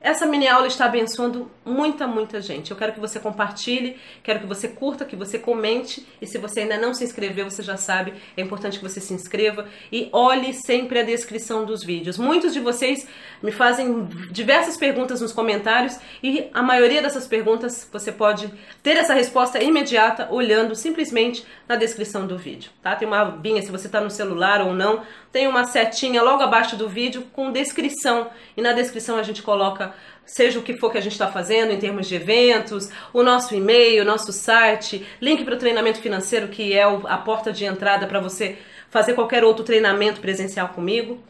essa 0.00 0.24
mini 0.24 0.48
aula 0.48 0.66
está 0.66 0.86
abençoando 0.86 1.50
muita, 1.62 2.06
muita 2.06 2.40
gente. 2.40 2.70
Eu 2.70 2.76
quero 2.76 2.94
que 2.94 3.00
você 3.00 3.20
compartilhe, 3.20 3.98
quero 4.22 4.40
que 4.40 4.46
você 4.46 4.66
curta, 4.66 5.04
que 5.04 5.14
você 5.14 5.38
comente. 5.38 6.06
E 6.22 6.26
se 6.26 6.38
você 6.38 6.60
ainda 6.60 6.78
não 6.78 6.94
se 6.94 7.04
inscreveu, 7.04 7.50
você 7.50 7.62
já 7.62 7.76
sabe, 7.76 8.14
é 8.34 8.40
importante 8.40 8.78
que 8.78 8.82
você 8.82 8.98
se 8.98 9.12
inscreva 9.12 9.68
e 9.92 10.08
olhe 10.10 10.54
sempre 10.54 11.00
a 11.00 11.02
descrição 11.02 11.66
dos 11.66 11.84
vídeos. 11.84 12.16
Muitos 12.16 12.54
de 12.54 12.60
vocês 12.60 13.06
me 13.42 13.52
fazem 13.52 14.06
diversas 14.30 14.78
perguntas 14.78 15.20
nos 15.20 15.32
comentários 15.32 15.98
e 16.22 16.48
a 16.54 16.62
maioria 16.62 17.02
dessas 17.02 17.26
perguntas 17.26 17.86
você 17.92 18.10
pode 18.10 18.50
ter 18.82 18.96
essa 18.96 19.12
resposta 19.12 19.62
imediata 19.62 20.28
olhando 20.30 20.74
simplesmente 20.74 21.44
na 21.68 21.76
descrição 21.76 22.26
do 22.26 22.38
vídeo, 22.38 22.70
tá? 22.82 22.96
Tem 22.96 23.06
uma 23.06 23.20
abinha 23.20 23.60
se 23.60 23.70
você 23.70 23.86
está 23.86 24.00
no 24.00 24.10
celular 24.10 24.62
ou 24.62 24.72
não, 24.72 25.02
tem 25.30 25.46
uma 25.46 25.64
setinha 25.64 26.22
logo 26.22 26.42
abaixo 26.42 26.74
do 26.74 26.88
vídeo 26.88 27.26
com 27.32 27.52
descrição 27.52 28.30
e 28.56 28.62
na 28.62 28.72
descrição 28.72 29.16
a 29.16 29.22
gente 29.22 29.42
coloca 29.42 29.89
seja 30.24 30.58
o 30.58 30.62
que 30.62 30.76
for 30.76 30.90
que 30.90 30.98
a 30.98 31.00
gente 31.00 31.12
está 31.12 31.30
fazendo 31.30 31.72
em 31.72 31.78
termos 31.78 32.06
de 32.06 32.14
eventos, 32.14 32.88
o 33.12 33.22
nosso 33.22 33.54
e-mail, 33.54 34.02
o 34.02 34.06
nosso 34.06 34.32
site, 34.32 35.06
link 35.20 35.44
para 35.44 35.54
o 35.54 35.58
treinamento 35.58 36.00
financeiro 36.00 36.48
que 36.48 36.72
é 36.72 36.82
a 36.82 37.18
porta 37.18 37.52
de 37.52 37.64
entrada 37.64 38.06
para 38.06 38.20
você 38.20 38.58
fazer 38.88 39.14
qualquer 39.14 39.44
outro 39.44 39.64
treinamento 39.64 40.20
presencial 40.20 40.68
comigo. 40.68 41.22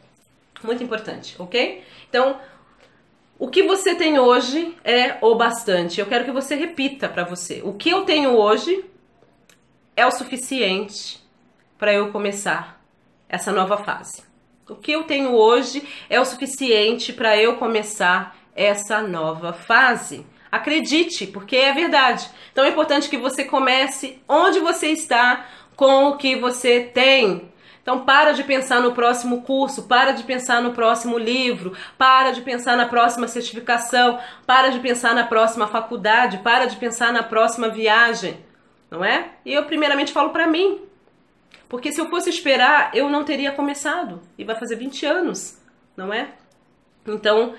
Muito 0.63 0.83
importante, 0.83 1.35
ok? 1.39 1.83
Então, 2.09 2.39
o 3.39 3.49
que 3.49 3.63
você 3.63 3.95
tem 3.95 4.19
hoje 4.19 4.77
é 4.85 5.17
o 5.23 5.35
bastante. 5.35 5.99
Eu 5.99 6.07
quero 6.07 6.27
que 6.27 6.31
você 6.31 6.55
repita 6.55 7.09
para 7.09 7.25
você. 7.25 7.63
O 7.65 7.73
que 7.73 7.89
eu 7.89 8.05
tenho 8.05 8.37
hoje 8.37 8.85
é 9.97 10.05
o 10.07 10.11
suficiente 10.11 11.19
para 11.79 11.95
eu 11.95 12.11
começar 12.11 12.85
essa 13.29 13.51
nova 13.51 13.79
fase. 13.79 14.23
O 14.69 14.77
que 14.77 14.93
eu 14.93 15.05
tenho 15.05 15.33
hoje 15.35 15.83
é 16.09 16.21
o 16.21 16.25
suficiente 16.25 17.13
para 17.13 17.37
eu 17.37 17.57
começar 17.57 18.37
essa 18.61 19.01
nova 19.01 19.55
fase. 19.55 20.27
Acredite, 20.53 21.27
porque 21.27 21.57
é 21.57 21.73
verdade. 21.73 22.29
Então 22.53 22.65
é 22.65 22.69
importante 22.69 23.09
que 23.09 23.17
você 23.17 23.45
comece 23.45 24.21
onde 24.29 24.59
você 24.59 24.89
está 24.89 25.47
com 25.75 26.09
o 26.09 26.17
que 26.19 26.37
você 26.37 26.81
tem. 26.81 27.49
Então 27.83 28.05
para 28.05 28.33
de 28.33 28.45
pensar 28.45 28.81
no 28.81 28.93
próximo 28.93 29.43
curso, 29.43 29.85
para 29.85 30.13
de 30.13 30.25
pensar 30.25 30.61
no 30.61 30.73
próximo 30.73 31.17
livro, 31.17 31.75
para 31.97 32.33
de 32.33 32.43
pensar 32.43 32.77
na 32.77 32.87
próxima 32.87 33.27
certificação, 33.27 34.19
para 34.47 34.69
de 34.69 34.79
pensar 34.81 35.15
na 35.15 35.25
próxima 35.25 35.67
faculdade, 35.67 36.39
para 36.39 36.67
de 36.67 36.77
pensar 36.77 37.13
na 37.13 37.23
próxima 37.23 37.71
viagem, 37.71 38.45
não 38.91 39.03
é? 39.03 39.31
E 39.45 39.55
eu 39.55 39.65
primeiramente 39.65 40.13
falo 40.13 40.31
para 40.31 40.47
mim, 40.47 40.83
porque 41.67 41.93
se 41.93 42.01
eu 42.01 42.11
fosse 42.11 42.29
esperar, 42.29 42.91
eu 42.93 43.09
não 43.09 43.25
teria 43.25 43.53
começado. 43.53 44.21
E 44.37 44.45
vai 44.45 44.57
fazer 44.57 44.77
20 44.77 45.07
anos, 45.07 45.59
não 45.97 46.13
é? 46.13 46.29
Então, 47.07 47.55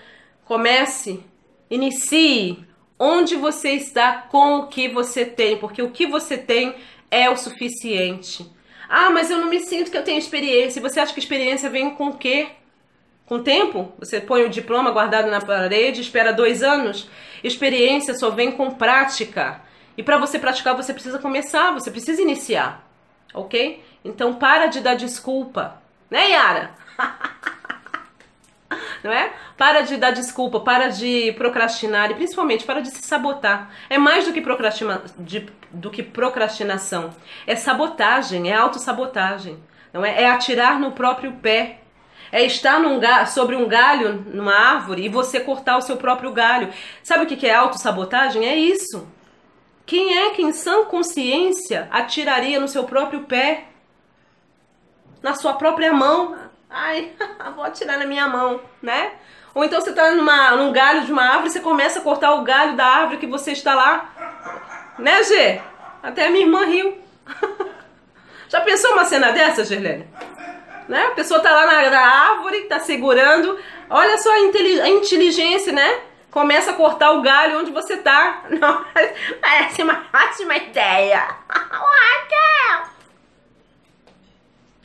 comece, 0.52 1.24
inicie 1.70 2.66
onde 3.00 3.38
você 3.38 3.70
está 3.70 4.24
com 4.30 4.58
o 4.58 4.68
que 4.68 4.90
você 4.90 5.24
tem, 5.24 5.56
porque 5.56 5.82
o 5.82 5.92
que 5.92 6.06
você 6.06 6.38
tem 6.38 6.76
é 7.10 7.30
o 7.30 7.38
suficiente. 7.38 8.52
Ah, 8.90 9.10
mas 9.10 9.32
eu 9.32 9.38
não 9.38 9.48
me 9.48 9.62
sinto 9.62 9.90
que 9.90 9.98
eu 9.98 10.04
tenho 10.04 10.20
experiência. 10.20 10.82
Você 10.82 11.00
acha 11.00 11.14
que 11.14 11.22
experiência 11.22 11.70
vem 11.70 11.92
com 11.92 12.10
o 12.10 12.18
quê? 12.18 12.50
Com 13.26 13.42
tempo? 13.42 13.94
Você 13.98 14.20
põe 14.20 14.44
o 14.44 14.50
diploma 14.50 14.92
guardado 14.92 15.32
na 15.32 15.40
parede, 15.40 16.02
espera 16.02 16.34
dois 16.34 16.62
anos? 16.62 17.08
Experiência 17.42 18.14
só 18.14 18.30
vem 18.30 18.52
com 18.52 18.72
prática. 18.72 19.62
E 19.98 20.04
para 20.04 20.18
você 20.18 20.38
praticar, 20.38 20.76
você 20.76 20.94
precisa 20.94 21.18
começar, 21.18 21.72
você 21.72 21.90
precisa 21.90 22.22
iniciar. 22.22 22.86
Ok? 23.34 23.82
Então 24.04 24.34
para 24.34 24.66
de 24.66 24.82
dar 24.82 24.96
desculpa. 24.96 25.82
Né, 26.10 26.32
Yara? 26.32 26.72
não 29.04 29.12
é? 29.12 29.34
Para 29.58 29.82
de 29.82 29.98
dar 29.98 30.12
desculpa, 30.12 30.60
para 30.60 30.90
de 30.90 31.32
procrastinar 31.34 32.12
e 32.12 32.16
principalmente 32.16 32.66
para 32.66 32.82
de 32.82 32.90
se 32.90 33.02
sabotar. 33.02 33.72
É 33.90 33.98
mais 33.98 34.26
do 34.26 34.34
que, 34.34 34.44
de, 35.18 35.50
do 35.72 35.90
que 35.90 36.04
procrastinação. 36.04 37.12
É 37.48 37.56
sabotagem, 37.56 38.52
é 38.52 38.56
autossabotagem. 38.56 39.58
Não 39.94 40.06
é? 40.06 40.24
é 40.24 40.30
atirar 40.30 40.80
no 40.80 40.92
próprio 40.92 41.34
pé. 41.34 41.80
É 42.32 42.46
estar 42.46 42.80
num 42.80 43.00
sobre 43.28 43.58
um 43.58 43.68
galho, 43.68 44.24
numa 44.34 44.54
árvore, 44.54 45.04
e 45.04 45.10
você 45.10 45.40
cortar 45.42 45.78
o 45.78 45.82
seu 45.82 45.98
próprio 45.98 46.32
galho. 46.32 46.70
Sabe 47.04 47.26
o 47.26 47.28
que 47.28 47.46
é 47.46 47.54
autossabotagem? 47.54 48.48
É 48.48 48.56
isso. 48.56 49.06
Quem 49.86 50.18
é 50.18 50.30
que 50.30 50.42
em 50.42 50.54
sã 50.54 50.86
consciência 50.86 51.90
atiraria 51.92 52.58
no 52.58 52.70
seu 52.70 52.86
próprio 52.86 53.24
pé? 53.24 53.66
Na 55.22 55.34
sua 55.34 55.54
própria 55.56 55.92
mão? 55.92 56.51
Ai, 56.72 57.12
vou 57.54 57.66
atirar 57.66 58.00
na 58.00 58.06
minha 58.06 58.28
mão, 58.28 58.62
né? 58.82 59.12
Ou 59.54 59.66
então 59.66 59.82
você 59.82 59.92
tá 59.92 60.12
numa, 60.12 60.52
num 60.56 60.72
galho 60.72 61.02
de 61.02 61.12
uma 61.12 61.24
árvore 61.24 61.50
você 61.50 61.60
começa 61.60 62.00
a 62.00 62.02
cortar 62.02 62.34
o 62.36 62.44
galho 62.44 62.78
da 62.78 62.86
árvore 62.86 63.18
que 63.18 63.28
você 63.28 63.52
está 63.52 63.76
lá. 63.76 64.10
Né, 64.98 65.22
Gê? 65.24 65.62
Até 66.02 66.28
a 66.28 66.30
minha 66.30 66.46
irmã 66.46 66.66
riu. 66.66 66.98
Já 68.48 68.62
pensou 68.62 68.94
uma 68.94 69.06
cena 69.06 69.32
dessa, 69.32 69.66
Gerlene? 69.66 70.08
Né? 70.88 71.08
A 71.08 71.12
pessoa 71.12 71.40
tá 71.42 71.52
lá 71.52 71.66
na, 71.66 71.90
na 71.90 72.00
árvore, 72.00 72.62
tá 72.64 72.80
segurando. 72.80 73.60
Olha 73.90 74.18
só 74.18 74.30
a, 74.30 74.36
a 74.36 74.90
inteligência, 74.90 75.72
né? 75.72 76.02
Começa 76.30 76.72
a 76.72 76.74
cortar 76.74 77.12
o 77.12 77.22
galho 77.22 77.60
onde 77.60 77.72
você 77.72 77.98
tá. 77.98 78.44
Não, 78.50 78.86
parece 79.42 79.84
uma 79.84 80.06
ótima 80.14 80.56
ideia. 80.56 81.28
Raquel! 81.50 82.90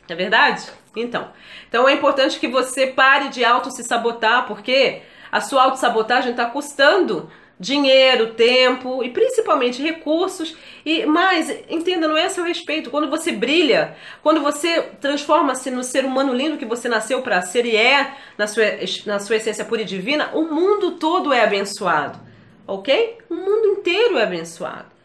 É 0.09 0.15
verdade? 0.15 0.69
Então, 1.01 1.29
então 1.67 1.87
é 1.87 1.93
importante 1.93 2.39
que 2.39 2.47
você 2.47 2.87
pare 2.87 3.29
de 3.29 3.43
auto 3.45 3.71
se 3.71 3.83
sabotar, 3.83 4.47
porque 4.47 5.01
a 5.31 5.41
sua 5.41 5.63
autossabotagem 5.63 6.31
está 6.31 6.45
custando 6.45 7.29
dinheiro, 7.59 8.33
tempo 8.33 9.03
e 9.03 9.09
principalmente 9.09 9.81
recursos. 9.81 10.55
E 10.85 11.05
mais, 11.05 11.49
entenda, 11.69 12.07
não 12.07 12.17
é 12.17 12.25
a 12.25 12.29
seu 12.29 12.43
respeito. 12.43 12.89
Quando 12.89 13.09
você 13.09 13.31
brilha, 13.31 13.95
quando 14.21 14.41
você 14.41 14.81
transforma-se 15.01 15.71
no 15.71 15.83
ser 15.83 16.05
humano 16.05 16.33
lindo 16.33 16.57
que 16.57 16.65
você 16.65 16.87
nasceu 16.87 17.21
para 17.21 17.41
ser 17.41 17.65
e 17.65 17.75
é 17.75 18.13
na 18.37 18.47
sua, 18.47 18.63
na 19.05 19.19
sua 19.19 19.37
essência 19.37 19.65
pura 19.65 19.81
e 19.81 19.85
divina, 19.85 20.31
o 20.33 20.43
mundo 20.43 20.91
todo 20.91 21.33
é 21.33 21.43
abençoado, 21.43 22.19
ok? 22.65 23.17
O 23.29 23.35
mundo 23.35 23.67
inteiro 23.67 24.17
é 24.17 24.23
abençoado. 24.23 24.96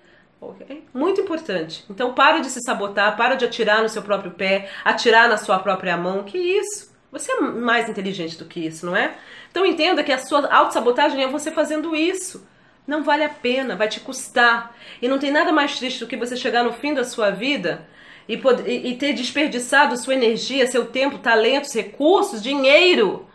Ok? 0.42 0.84
Muito 0.92 1.20
importante. 1.20 1.84
Então 1.88 2.12
para 2.12 2.40
de 2.40 2.50
se 2.50 2.60
sabotar, 2.62 3.16
para 3.16 3.36
de 3.36 3.44
atirar 3.44 3.80
no 3.80 3.88
seu 3.88 4.02
próprio 4.02 4.32
pé, 4.32 4.68
atirar 4.84 5.28
na 5.28 5.36
sua 5.36 5.60
própria 5.60 5.96
mão. 5.96 6.24
Que 6.24 6.36
isso? 6.36 6.92
Você 7.12 7.30
é 7.30 7.40
mais 7.40 7.88
inteligente 7.88 8.36
do 8.36 8.44
que 8.44 8.66
isso, 8.66 8.84
não 8.84 8.96
é? 8.96 9.14
Então 9.52 9.64
entenda 9.64 10.02
que 10.02 10.10
a 10.10 10.18
sua 10.18 10.52
autossabotagem 10.52 11.22
é 11.22 11.28
você 11.28 11.52
fazendo 11.52 11.94
isso. 11.94 12.44
Não 12.84 13.04
vale 13.04 13.22
a 13.22 13.28
pena, 13.28 13.76
vai 13.76 13.86
te 13.86 14.00
custar. 14.00 14.74
E 15.00 15.06
não 15.06 15.20
tem 15.20 15.30
nada 15.30 15.52
mais 15.52 15.78
triste 15.78 16.00
do 16.00 16.08
que 16.08 16.16
você 16.16 16.36
chegar 16.36 16.64
no 16.64 16.72
fim 16.72 16.92
da 16.92 17.04
sua 17.04 17.30
vida 17.30 17.86
e, 18.26 18.36
poder, 18.36 18.68
e 18.68 18.96
ter 18.96 19.12
desperdiçado 19.12 19.96
sua 19.96 20.14
energia, 20.14 20.66
seu 20.66 20.86
tempo, 20.86 21.18
talentos, 21.18 21.72
recursos, 21.72 22.42
dinheiro 22.42 23.28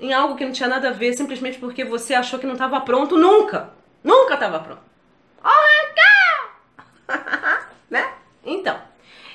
em 0.00 0.12
algo 0.12 0.36
que 0.36 0.44
não 0.44 0.52
tinha 0.52 0.68
nada 0.68 0.90
a 0.90 0.92
ver, 0.92 1.14
simplesmente 1.14 1.58
porque 1.58 1.84
você 1.84 2.14
achou 2.14 2.38
que 2.38 2.46
não 2.46 2.52
estava 2.52 2.80
pronto 2.82 3.16
nunca. 3.16 3.70
Nunca 4.02 4.34
estava 4.34 4.60
pronto. 4.60 4.94
né? 7.90 8.12
Então. 8.44 8.78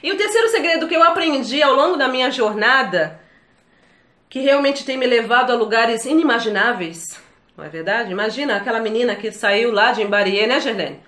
E 0.01 0.12
o 0.12 0.18
terceiro 0.18 0.50
segredo 0.50 0.88
que 0.88 0.96
eu 0.96 1.04
aprendi 1.04 1.62
ao 1.62 1.74
longo 1.74 1.98
da 1.98 2.08
minha 2.08 2.32
jornada, 2.32 3.20
que 4.30 4.39
realmente 4.39 4.86
tem 4.86 4.98
me 4.98 5.06
levado 5.06 5.51
a 5.51 5.56
lugares 5.56 6.06
inimagináveis, 6.06 7.04
não 7.58 7.66
é 7.66 7.70
verdade? 7.70 8.12
Imagina 8.12 8.56
aquela 8.56 8.80
menina 8.80 9.16
que 9.16 9.32
saiu 9.32 9.72
lá 9.72 9.92
de 9.92 10.01
Embariê, 10.01 10.48
né, 10.48 10.62
Gerlene? 10.62 11.01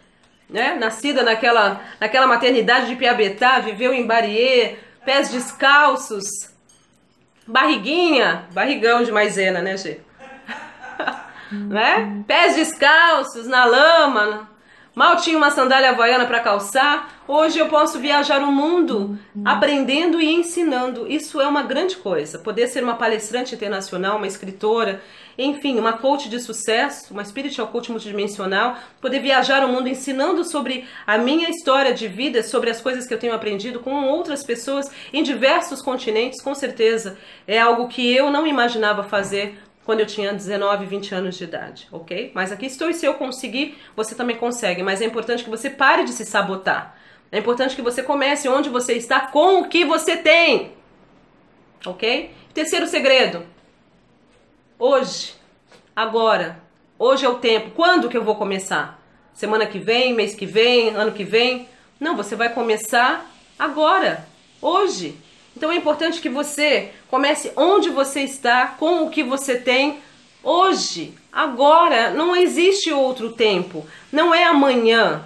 Né? 0.49 0.75
Nascida 0.75 1.23
naquela, 1.23 1.81
naquela 1.97 2.27
maternidade 2.27 2.87
de 2.87 2.97
Piabetá, 2.97 3.59
viveu 3.59 3.93
em 3.93 4.05
Bariê, 4.05 4.75
pés 5.05 5.29
descalços, 5.29 6.25
barriguinha, 7.47 8.45
barrigão 8.51 9.03
de 9.03 9.11
maisena, 9.11 9.61
né, 9.61 9.77
Gê? 9.77 10.01
né? 11.51 12.23
Pés 12.27 12.55
descalços 12.55 13.47
na 13.47 13.63
lama, 13.63 14.49
Mal 14.93 15.15
tinha 15.15 15.37
uma 15.37 15.51
sandália 15.51 15.91
havaiana 15.91 16.25
para 16.25 16.41
calçar, 16.41 17.23
hoje 17.25 17.57
eu 17.57 17.69
posso 17.69 17.97
viajar 17.97 18.41
o 18.41 18.51
mundo 18.51 19.17
aprendendo 19.45 20.19
e 20.19 20.29
ensinando. 20.29 21.09
Isso 21.09 21.39
é 21.39 21.47
uma 21.47 21.63
grande 21.63 21.95
coisa. 21.95 22.37
Poder 22.37 22.67
ser 22.67 22.83
uma 22.83 22.95
palestrante 22.95 23.55
internacional, 23.55 24.17
uma 24.17 24.27
escritora, 24.27 25.01
enfim, 25.37 25.79
uma 25.79 25.93
coach 25.93 26.27
de 26.27 26.41
sucesso, 26.41 27.13
uma 27.13 27.23
spiritual 27.23 27.69
coach 27.69 27.89
multidimensional, 27.89 28.75
poder 28.99 29.21
viajar 29.21 29.63
o 29.63 29.69
mundo 29.69 29.87
ensinando 29.87 30.43
sobre 30.43 30.85
a 31.07 31.17
minha 31.17 31.49
história 31.49 31.93
de 31.93 32.09
vida, 32.09 32.43
sobre 32.43 32.69
as 32.69 32.81
coisas 32.81 33.07
que 33.07 33.13
eu 33.13 33.19
tenho 33.19 33.33
aprendido 33.33 33.79
com 33.79 34.03
outras 34.03 34.43
pessoas 34.43 34.91
em 35.13 35.23
diversos 35.23 35.81
continentes, 35.81 36.41
com 36.41 36.53
certeza 36.53 37.17
é 37.47 37.57
algo 37.57 37.87
que 37.87 38.13
eu 38.13 38.29
não 38.29 38.45
imaginava 38.45 39.03
fazer 39.03 39.57
quando 39.85 39.99
eu 40.01 40.05
tinha 40.05 40.33
19, 40.33 40.85
20 40.85 41.15
anos 41.15 41.37
de 41.37 41.43
idade, 41.43 41.87
ok? 41.91 42.31
Mas 42.33 42.51
aqui 42.51 42.65
estou 42.65 42.89
e 42.89 42.93
se 42.93 43.05
eu 43.05 43.15
conseguir, 43.15 43.77
você 43.95 44.13
também 44.13 44.35
consegue. 44.35 44.83
Mas 44.83 45.01
é 45.01 45.05
importante 45.05 45.43
que 45.43 45.49
você 45.49 45.69
pare 45.69 46.03
de 46.03 46.13
se 46.13 46.25
sabotar. 46.25 46.95
É 47.31 47.39
importante 47.39 47.75
que 47.75 47.81
você 47.81 48.03
comece 48.03 48.47
onde 48.47 48.69
você 48.69 48.93
está 48.93 49.21
com 49.21 49.61
o 49.61 49.69
que 49.69 49.85
você 49.85 50.17
tem, 50.17 50.73
ok? 51.85 52.31
Terceiro 52.53 52.85
segredo. 52.87 53.45
Hoje, 54.77 55.35
agora, 55.95 56.61
hoje 56.99 57.25
é 57.25 57.29
o 57.29 57.35
tempo. 57.35 57.71
Quando 57.71 58.09
que 58.09 58.17
eu 58.17 58.23
vou 58.23 58.35
começar? 58.35 59.01
Semana 59.33 59.65
que 59.65 59.79
vem, 59.79 60.13
mês 60.13 60.35
que 60.35 60.45
vem, 60.45 60.89
ano 60.89 61.13
que 61.13 61.23
vem? 61.23 61.69
Não, 61.99 62.15
você 62.17 62.35
vai 62.35 62.53
começar 62.53 63.25
agora, 63.57 64.27
hoje. 64.61 65.17
Então 65.55 65.71
é 65.71 65.75
importante 65.75 66.21
que 66.21 66.29
você 66.29 66.91
comece 67.09 67.51
onde 67.55 67.89
você 67.89 68.21
está, 68.21 68.67
com 68.67 69.03
o 69.03 69.09
que 69.09 69.23
você 69.23 69.55
tem 69.55 69.99
hoje, 70.43 71.13
agora. 71.31 72.11
Não 72.11 72.35
existe 72.35 72.91
outro 72.91 73.33
tempo. 73.33 73.85
Não 74.11 74.33
é 74.33 74.43
amanhã. 74.43 75.25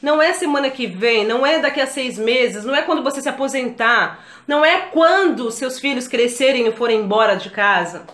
Não 0.00 0.20
é 0.20 0.32
semana 0.32 0.68
que 0.68 0.86
vem, 0.86 1.24
não 1.24 1.46
é 1.46 1.60
daqui 1.60 1.80
a 1.80 1.86
seis 1.86 2.18
meses, 2.18 2.64
não 2.64 2.74
é 2.74 2.82
quando 2.82 3.04
você 3.04 3.22
se 3.22 3.28
aposentar, 3.28 4.26
não 4.48 4.64
é 4.64 4.80
quando 4.90 5.48
seus 5.52 5.78
filhos 5.78 6.08
crescerem 6.08 6.66
e 6.66 6.72
forem 6.72 6.98
embora 6.98 7.36
de 7.36 7.50
casa. 7.50 8.04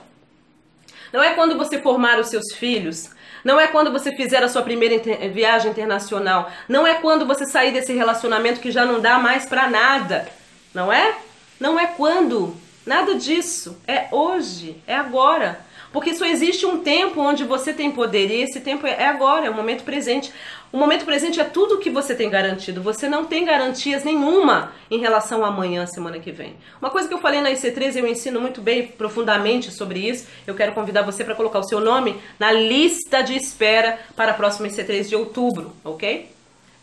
Não 1.10 1.22
é 1.22 1.32
quando 1.32 1.56
você 1.56 1.80
formar 1.80 2.18
os 2.18 2.28
seus 2.28 2.52
filhos. 2.54 3.10
Não 3.42 3.58
é 3.58 3.66
quando 3.66 3.90
você 3.90 4.14
fizer 4.14 4.42
a 4.42 4.48
sua 4.48 4.62
primeira 4.62 4.96
inter 4.96 5.32
viagem 5.32 5.70
internacional. 5.70 6.50
Não 6.68 6.86
é 6.86 6.94
quando 6.94 7.24
você 7.24 7.46
sair 7.46 7.72
desse 7.72 7.94
relacionamento 7.94 8.60
que 8.60 8.70
já 8.70 8.84
não 8.84 9.00
dá 9.00 9.18
mais 9.18 9.46
para 9.46 9.70
nada. 9.70 10.28
Não 10.74 10.92
é? 10.92 11.14
Não 11.58 11.78
é 11.78 11.86
quando, 11.86 12.54
nada 12.86 13.14
disso. 13.14 13.76
É 13.86 14.08
hoje, 14.10 14.76
é 14.86 14.94
agora. 14.94 15.66
Porque 15.92 16.14
só 16.14 16.26
existe 16.26 16.66
um 16.66 16.80
tempo 16.80 17.20
onde 17.20 17.44
você 17.44 17.72
tem 17.72 17.90
poder 17.90 18.30
e 18.30 18.42
esse 18.42 18.60
tempo 18.60 18.86
é 18.86 19.06
agora, 19.06 19.46
é 19.46 19.50
o 19.50 19.54
momento 19.54 19.84
presente. 19.84 20.30
O 20.70 20.76
momento 20.76 21.06
presente 21.06 21.40
é 21.40 21.44
tudo 21.44 21.78
que 21.78 21.88
você 21.88 22.14
tem 22.14 22.28
garantido. 22.28 22.82
Você 22.82 23.08
não 23.08 23.24
tem 23.24 23.44
garantias 23.44 24.04
nenhuma 24.04 24.72
em 24.90 24.98
relação 24.98 25.42
a 25.42 25.48
amanhã, 25.48 25.86
semana 25.86 26.18
que 26.18 26.30
vem. 26.30 26.56
Uma 26.78 26.90
coisa 26.90 27.08
que 27.08 27.14
eu 27.14 27.18
falei 27.18 27.40
na 27.40 27.50
IC13, 27.50 27.96
eu 27.96 28.06
ensino 28.06 28.38
muito 28.38 28.60
bem, 28.60 28.86
profundamente 28.86 29.70
sobre 29.70 30.00
isso. 30.00 30.26
Eu 30.46 30.54
quero 30.54 30.72
convidar 30.72 31.02
você 31.02 31.24
para 31.24 31.34
colocar 31.34 31.58
o 31.58 31.64
seu 31.64 31.80
nome 31.80 32.20
na 32.38 32.52
lista 32.52 33.22
de 33.22 33.34
espera 33.34 33.98
para 34.14 34.32
a 34.32 34.34
próxima 34.34 34.68
IC3 34.68 35.08
de 35.08 35.16
outubro, 35.16 35.72
ok? 35.82 36.30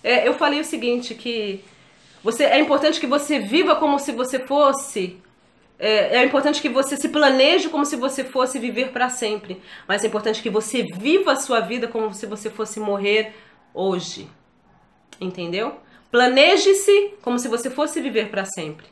É, 0.03 0.27
eu 0.27 0.33
falei 0.33 0.59
o 0.59 0.65
seguinte, 0.65 1.13
que 1.13 1.63
você, 2.25 2.45
é 2.45 2.59
importante 2.59 2.99
que 2.99 3.05
você 3.05 3.37
viva 3.37 3.75
como 3.75 3.99
se 3.99 4.11
você 4.11 4.39
fosse. 4.39 5.17
É, 5.77 6.17
é 6.17 6.25
importante 6.25 6.59
que 6.59 6.67
você 6.67 6.97
se 6.97 7.09
planeje 7.09 7.69
como 7.69 7.85
se 7.85 7.95
você 7.95 8.23
fosse 8.23 8.57
viver 8.57 8.89
para 8.89 9.09
sempre. 9.09 9.61
Mas 9.87 10.03
é 10.03 10.07
importante 10.07 10.41
que 10.41 10.49
você 10.49 10.81
viva 10.81 11.33
a 11.33 11.35
sua 11.35 11.59
vida 11.59 11.87
como 11.87 12.11
se 12.15 12.25
você 12.25 12.49
fosse 12.49 12.79
morrer 12.79 13.35
hoje. 13.75 14.27
Entendeu? 15.21 15.75
Planeje-se 16.09 17.13
como 17.21 17.37
se 17.37 17.47
você 17.47 17.69
fosse 17.69 18.01
viver 18.01 18.29
para 18.29 18.43
sempre. 18.43 18.87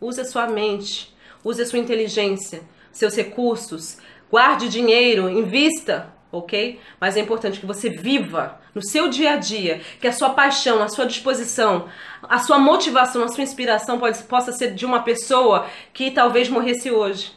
Use 0.00 0.22
a 0.22 0.24
sua 0.24 0.46
mente, 0.46 1.14
use 1.44 1.60
a 1.60 1.66
sua 1.66 1.78
inteligência, 1.78 2.62
seus 2.90 3.14
recursos, 3.14 3.98
guarde 4.30 4.66
dinheiro, 4.70 5.28
invista 5.28 6.10
ok? 6.30 6.80
Mas 7.00 7.16
é 7.16 7.20
importante 7.20 7.60
que 7.60 7.66
você 7.66 7.88
viva 7.88 8.60
no 8.74 8.82
seu 8.82 9.08
dia 9.08 9.32
a 9.32 9.36
dia, 9.36 9.80
que 10.00 10.06
a 10.06 10.12
sua 10.12 10.30
paixão, 10.30 10.82
a 10.82 10.88
sua 10.88 11.06
disposição, 11.06 11.88
a 12.22 12.38
sua 12.38 12.58
motivação, 12.58 13.22
a 13.24 13.28
sua 13.28 13.44
inspiração 13.44 13.98
pode, 13.98 14.22
possa 14.24 14.52
ser 14.52 14.74
de 14.74 14.84
uma 14.84 15.02
pessoa 15.02 15.66
que 15.92 16.10
talvez 16.10 16.48
morresse 16.48 16.90
hoje, 16.90 17.32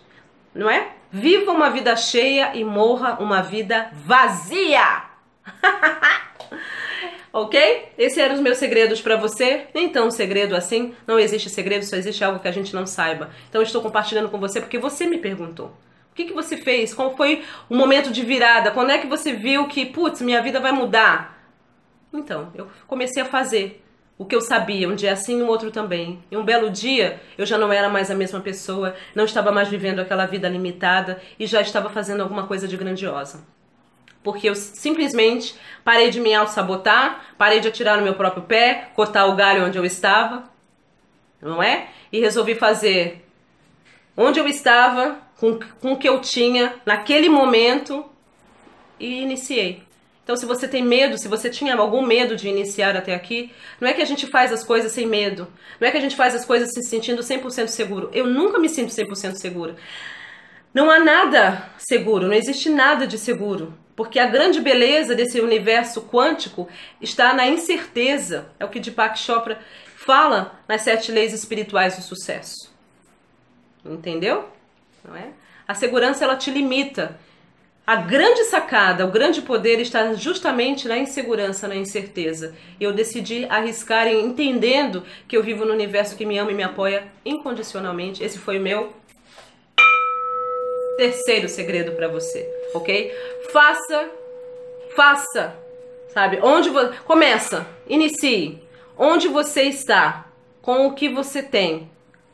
não 0.54 0.70
é? 0.70 0.90
Viva 1.12 1.52
uma 1.52 1.70
vida 1.70 1.96
cheia 1.96 2.56
e 2.56 2.64
morra 2.64 3.18
uma 3.20 3.42
vida 3.42 3.92
vazia. 3.94 5.04
ok? 7.34 7.90
Esses 7.98 8.18
eram 8.18 8.36
os 8.36 8.42
meus 8.42 8.58
segredos 8.58 9.02
para 9.02 9.18
você. 9.18 9.68
Nem 9.74 9.90
tão 9.90 10.10
segredo 10.10 10.56
assim. 10.56 10.96
Não 11.06 11.20
existe 11.20 11.50
segredo, 11.50 11.84
só 11.84 11.98
existe 11.98 12.24
algo 12.24 12.40
que 12.40 12.48
a 12.48 12.52
gente 12.52 12.74
não 12.74 12.86
saiba. 12.86 13.30
Então 13.50 13.60
eu 13.60 13.66
estou 13.66 13.82
compartilhando 13.82 14.30
com 14.30 14.40
você 14.40 14.62
porque 14.62 14.78
você 14.78 15.06
me 15.06 15.18
perguntou. 15.18 15.76
O 16.12 16.14
que, 16.14 16.26
que 16.26 16.34
você 16.34 16.58
fez? 16.58 16.94
Qual 16.94 17.16
foi 17.16 17.44
o 17.70 17.76
momento 17.76 18.12
de 18.12 18.24
virada? 18.24 18.72
Quando 18.72 18.92
é 18.92 18.98
que 18.98 19.08
você 19.08 19.32
viu 19.32 19.68
que, 19.68 19.86
putz, 19.86 20.22
minha 20.22 20.42
vida 20.42 20.60
vai 20.60 20.72
mudar? 20.72 21.42
Então, 22.14 22.52
eu 22.54 22.68
comecei 22.86 23.22
a 23.24 23.26
fazer 23.26 23.82
o 24.18 24.26
que 24.26 24.36
eu 24.36 24.42
sabia, 24.42 24.88
um 24.88 24.94
dia 24.94 25.14
assim 25.14 25.40
e 25.40 25.42
um 25.42 25.48
outro 25.48 25.72
também. 25.72 26.22
E 26.30 26.38
um 26.38 26.44
belo 26.44 26.70
dia, 26.70 27.20
eu 27.38 27.46
já 27.46 27.58
não 27.58 27.72
era 27.72 27.90
mais 27.90 28.12
a 28.12 28.16
mesma 28.16 28.40
pessoa, 28.42 28.94
não 29.16 29.24
estava 29.24 29.52
mais 29.52 29.70
vivendo 29.70 30.00
aquela 30.00 30.26
vida 30.26 30.48
limitada 30.48 31.22
e 31.40 31.48
já 31.48 31.62
estava 31.62 31.90
fazendo 31.90 32.22
alguma 32.22 32.46
coisa 32.46 32.68
de 32.68 32.78
grandiosa. 32.78 33.44
Porque 34.22 34.48
eu 34.48 34.54
simplesmente 34.54 35.56
parei 35.84 36.12
de 36.12 36.20
me 36.20 36.34
auto-sabotar, 36.36 37.34
parei 37.38 37.62
de 37.62 37.70
atirar 37.70 37.98
no 37.98 38.04
meu 38.04 38.14
próprio 38.14 38.44
pé, 38.44 38.90
cortar 38.94 39.26
o 39.26 39.36
galho 39.36 39.66
onde 39.66 39.78
eu 39.78 39.86
estava, 39.86 40.44
não 41.42 41.64
é? 41.64 41.88
E 42.12 42.20
resolvi 42.20 42.54
fazer 42.54 43.26
onde 44.16 44.40
eu 44.40 44.48
estava, 44.48 45.20
com, 45.40 45.60
com 45.80 45.94
o 45.94 45.98
que 45.98 46.08
eu 46.08 46.20
tinha 46.22 46.76
naquele 46.86 47.30
momento 47.30 48.06
e 49.00 49.22
iniciei. 49.22 49.84
Então, 50.24 50.36
se 50.36 50.46
você 50.46 50.68
tem 50.68 50.84
medo, 50.84 51.18
se 51.18 51.28
você 51.28 51.50
tinha 51.50 51.76
algum 51.76 52.06
medo 52.06 52.36
de 52.36 52.48
iniciar 52.48 52.96
até 52.96 53.14
aqui, 53.16 53.52
não 53.80 53.90
é 53.90 53.94
que 53.94 54.02
a 54.02 54.06
gente 54.06 54.28
faz 54.28 54.54
as 54.54 54.64
coisas 54.64 54.92
sem 54.92 55.06
medo. 55.06 55.48
Não 55.80 55.88
é 55.88 55.92
que 55.92 55.98
a 55.98 56.02
gente 56.02 56.16
faz 56.16 56.36
as 56.36 56.46
coisas 56.46 56.70
se 56.72 56.84
sentindo 56.84 57.22
100% 57.22 57.68
seguro. 57.68 58.10
Eu 58.14 58.28
nunca 58.28 58.60
me 58.60 58.70
sinto 58.70 58.94
100% 58.94 59.36
segura. 59.36 59.76
Não 60.74 60.90
há 60.90 61.00
nada 61.00 61.70
seguro, 61.78 62.28
não 62.28 62.34
existe 62.34 62.70
nada 62.70 63.06
de 63.06 63.18
seguro. 63.18 63.74
Porque 63.96 64.20
a 64.20 64.26
grande 64.26 64.62
beleza 64.62 65.14
desse 65.16 65.42
universo 65.42 66.04
quântico 66.04 66.70
está 67.02 67.34
na 67.34 67.48
incerteza. 67.48 68.50
É 68.60 68.64
o 68.64 68.70
que 68.70 68.80
Deepak 68.80 69.20
Chopra 69.20 69.60
fala 69.98 70.60
nas 70.68 70.82
sete 70.82 71.12
leis 71.12 71.34
espirituais 71.34 71.98
do 71.98 72.02
sucesso. 72.04 72.71
Entendeu? 73.86 74.48
não 75.04 75.16
é? 75.16 75.30
A 75.68 75.74
segurança 75.74 76.24
ela 76.24 76.36
te 76.36 76.52
limita. 76.52 77.20
A 77.86 77.96
grande 77.96 78.44
sacada, 78.46 79.06
o 79.06 79.12
grande 79.12 79.42
poder 79.42 79.80
está 79.80 80.14
justamente 80.14 80.88
na 80.88 80.98
insegurança, 80.98 81.68
na 81.68 81.76
incerteza. 81.76 82.56
Eu 82.80 82.94
decidi 82.94 83.46
arriscar 83.50 84.08
entendendo 84.08 85.04
que 85.28 85.36
eu 85.36 85.44
vivo 85.44 85.66
no 85.66 85.74
universo 85.74 86.16
que 86.16 86.26
me 86.26 86.38
ama 86.38 86.52
e 86.52 86.56
me 86.56 86.64
apoia 86.64 87.08
incondicionalmente. 87.26 88.24
Esse 88.24 88.38
foi 88.38 88.60
o 88.60 88.62
meu 88.62 88.94
terceiro 90.96 91.50
segredo 91.50 91.94
para 91.94 92.08
você, 92.08 92.48
ok? 92.76 93.12
Faça, 93.52 94.10
faça, 94.96 95.56
sabe? 96.14 96.40
Onde 96.44 96.70
você 96.70 96.96
começa, 97.04 97.68
inicie. 97.88 98.62
Onde 98.96 99.28
você 99.28 99.64
está, 99.64 100.28
com 100.62 100.86
o 100.86 100.94
que 100.94 101.10
você 101.10 101.42
tem 101.42 101.90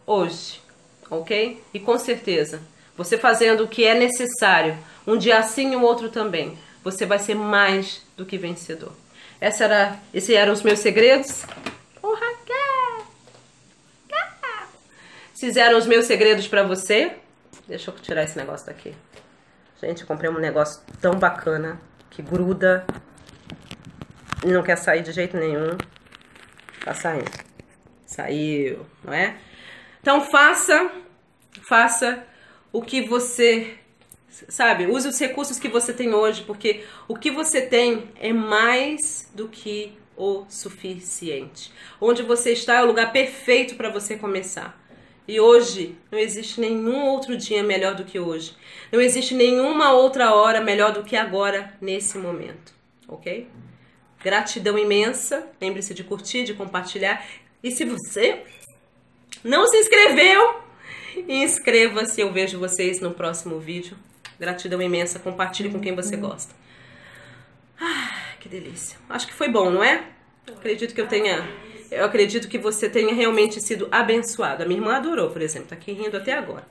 hoje 0.06 0.67
ok? 1.10 1.62
E 1.74 1.80
com 1.80 1.98
certeza, 1.98 2.62
você 2.96 3.18
fazendo 3.18 3.64
o 3.64 3.68
que 3.68 3.86
é 3.86 3.94
necessário, 3.94 4.78
um 5.06 5.18
dia 5.18 5.38
assim 5.38 5.74
e 5.74 5.76
o 5.76 5.82
outro 5.82 6.10
também, 6.10 6.58
você 6.84 7.06
vai 7.06 7.20
ser 7.20 7.36
mais 7.36 8.02
do 8.16 8.26
que 8.26 8.38
vencedor. 8.38 8.92
Essa 9.40 9.66
era, 9.66 10.00
esses 10.14 10.36
eram 10.36 10.54
os 10.54 10.64
meus 10.64 10.80
segredos. 10.80 11.46
Oh, 12.02 12.14
Raquel! 12.14 13.08
Esses 15.36 15.56
eram 15.56 15.78
os 15.78 15.86
meus 15.86 16.06
segredos 16.06 16.48
para 16.48 16.64
você. 16.64 17.12
Deixa 17.68 17.92
eu 17.92 17.96
tirar 17.96 18.24
esse 18.24 18.36
negócio 18.36 18.66
daqui. 18.66 18.96
Gente, 19.80 20.02
eu 20.02 20.08
comprei 20.08 20.32
um 20.32 20.40
negócio 20.40 20.82
tão 21.00 21.14
bacana 21.14 21.80
que 22.10 22.24
gruda 22.24 22.84
e 24.44 24.48
não 24.48 24.64
quer 24.64 24.78
sair 24.78 25.04
de 25.04 25.12
jeito 25.12 25.38
nenhum. 25.38 25.78
Tá 26.84 26.96
saindo. 26.96 27.30
Saiu, 28.04 28.84
não 29.04 29.14
é? 29.14 29.38
Então 30.08 30.22
faça, 30.22 30.90
faça 31.64 32.26
o 32.72 32.82
que 32.82 33.02
você 33.02 33.76
sabe, 34.48 34.88
use 34.88 35.06
os 35.06 35.20
recursos 35.20 35.60
que 35.60 35.68
você 35.68 35.92
tem 35.92 36.14
hoje, 36.14 36.44
porque 36.44 36.86
o 37.10 37.14
que 37.14 37.30
você 37.30 37.60
tem 37.60 38.10
é 38.18 38.32
mais 38.32 39.30
do 39.36 39.50
que 39.50 39.92
o 40.16 40.46
suficiente. 40.48 41.74
Onde 42.00 42.24
você 42.24 42.54
está 42.54 42.76
é 42.76 42.84
o 42.84 42.86
lugar 42.86 43.12
perfeito 43.12 43.76
para 43.76 43.90
você 43.90 44.16
começar. 44.16 44.82
E 45.28 45.42
hoje 45.42 45.98
não 46.10 46.18
existe 46.18 46.62
nenhum 46.62 47.04
outro 47.08 47.36
dia 47.36 47.62
melhor 47.62 47.94
do 47.94 48.06
que 48.06 48.18
hoje. 48.18 48.56
Não 48.90 49.02
existe 49.02 49.34
nenhuma 49.34 49.92
outra 49.92 50.34
hora 50.34 50.62
melhor 50.62 50.94
do 50.94 51.04
que 51.04 51.18
agora, 51.18 51.74
nesse 51.82 52.18
momento. 52.18 52.74
Ok? 53.10 53.46
Gratidão 54.24 54.80
imensa. 54.80 55.46
Lembre-se 55.60 55.94
de 55.94 56.06
curtir, 56.06 56.46
de 56.46 56.54
compartilhar. 56.54 57.28
E 57.62 57.72
se 57.72 57.84
você 57.84 58.46
não 59.44 59.68
se 59.68 59.78
inscreveu, 59.78 60.62
inscreva-se. 61.28 62.22
Eu 62.22 62.32
vejo 62.32 62.60
vocês 62.60 63.00
no 63.00 63.12
próximo 63.12 63.60
vídeo. 63.60 63.98
Gratidão 64.40 64.82
imensa. 64.82 65.20
Compartilhe 65.20 65.70
com 65.70 65.80
quem 65.80 65.96
você 65.96 66.16
gosta. 66.16 66.54
Ah, 67.80 68.34
que 68.40 68.50
delícia. 68.50 68.98
Acho 69.10 69.28
que 69.28 69.34
foi 69.34 69.50
bom, 69.50 69.70
não 69.70 69.84
é? 69.84 70.04
Acredito 70.48 70.94
que 70.94 71.02
eu 71.02 71.08
tenha. 71.08 71.48
Eu 71.90 72.06
acredito 72.06 72.48
que 72.48 72.58
você 72.58 72.90
tenha 72.90 73.14
realmente 73.14 73.62
sido 73.62 73.88
abençoado. 73.92 74.64
A 74.64 74.66
minha 74.66 74.80
irmã 74.80 74.96
adorou, 74.96 75.30
por 75.30 75.42
exemplo. 75.42 75.70
Tá 75.70 75.76
aqui 75.76 75.92
rindo 75.92 76.18
até 76.18 76.34
agora. 76.34 76.66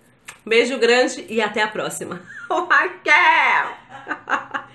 Beijo 0.45 0.79
grande 0.79 1.25
e 1.29 1.41
até 1.41 1.63
a 1.63 1.69
próxima. 1.69 2.21
Raquel! 2.49 3.77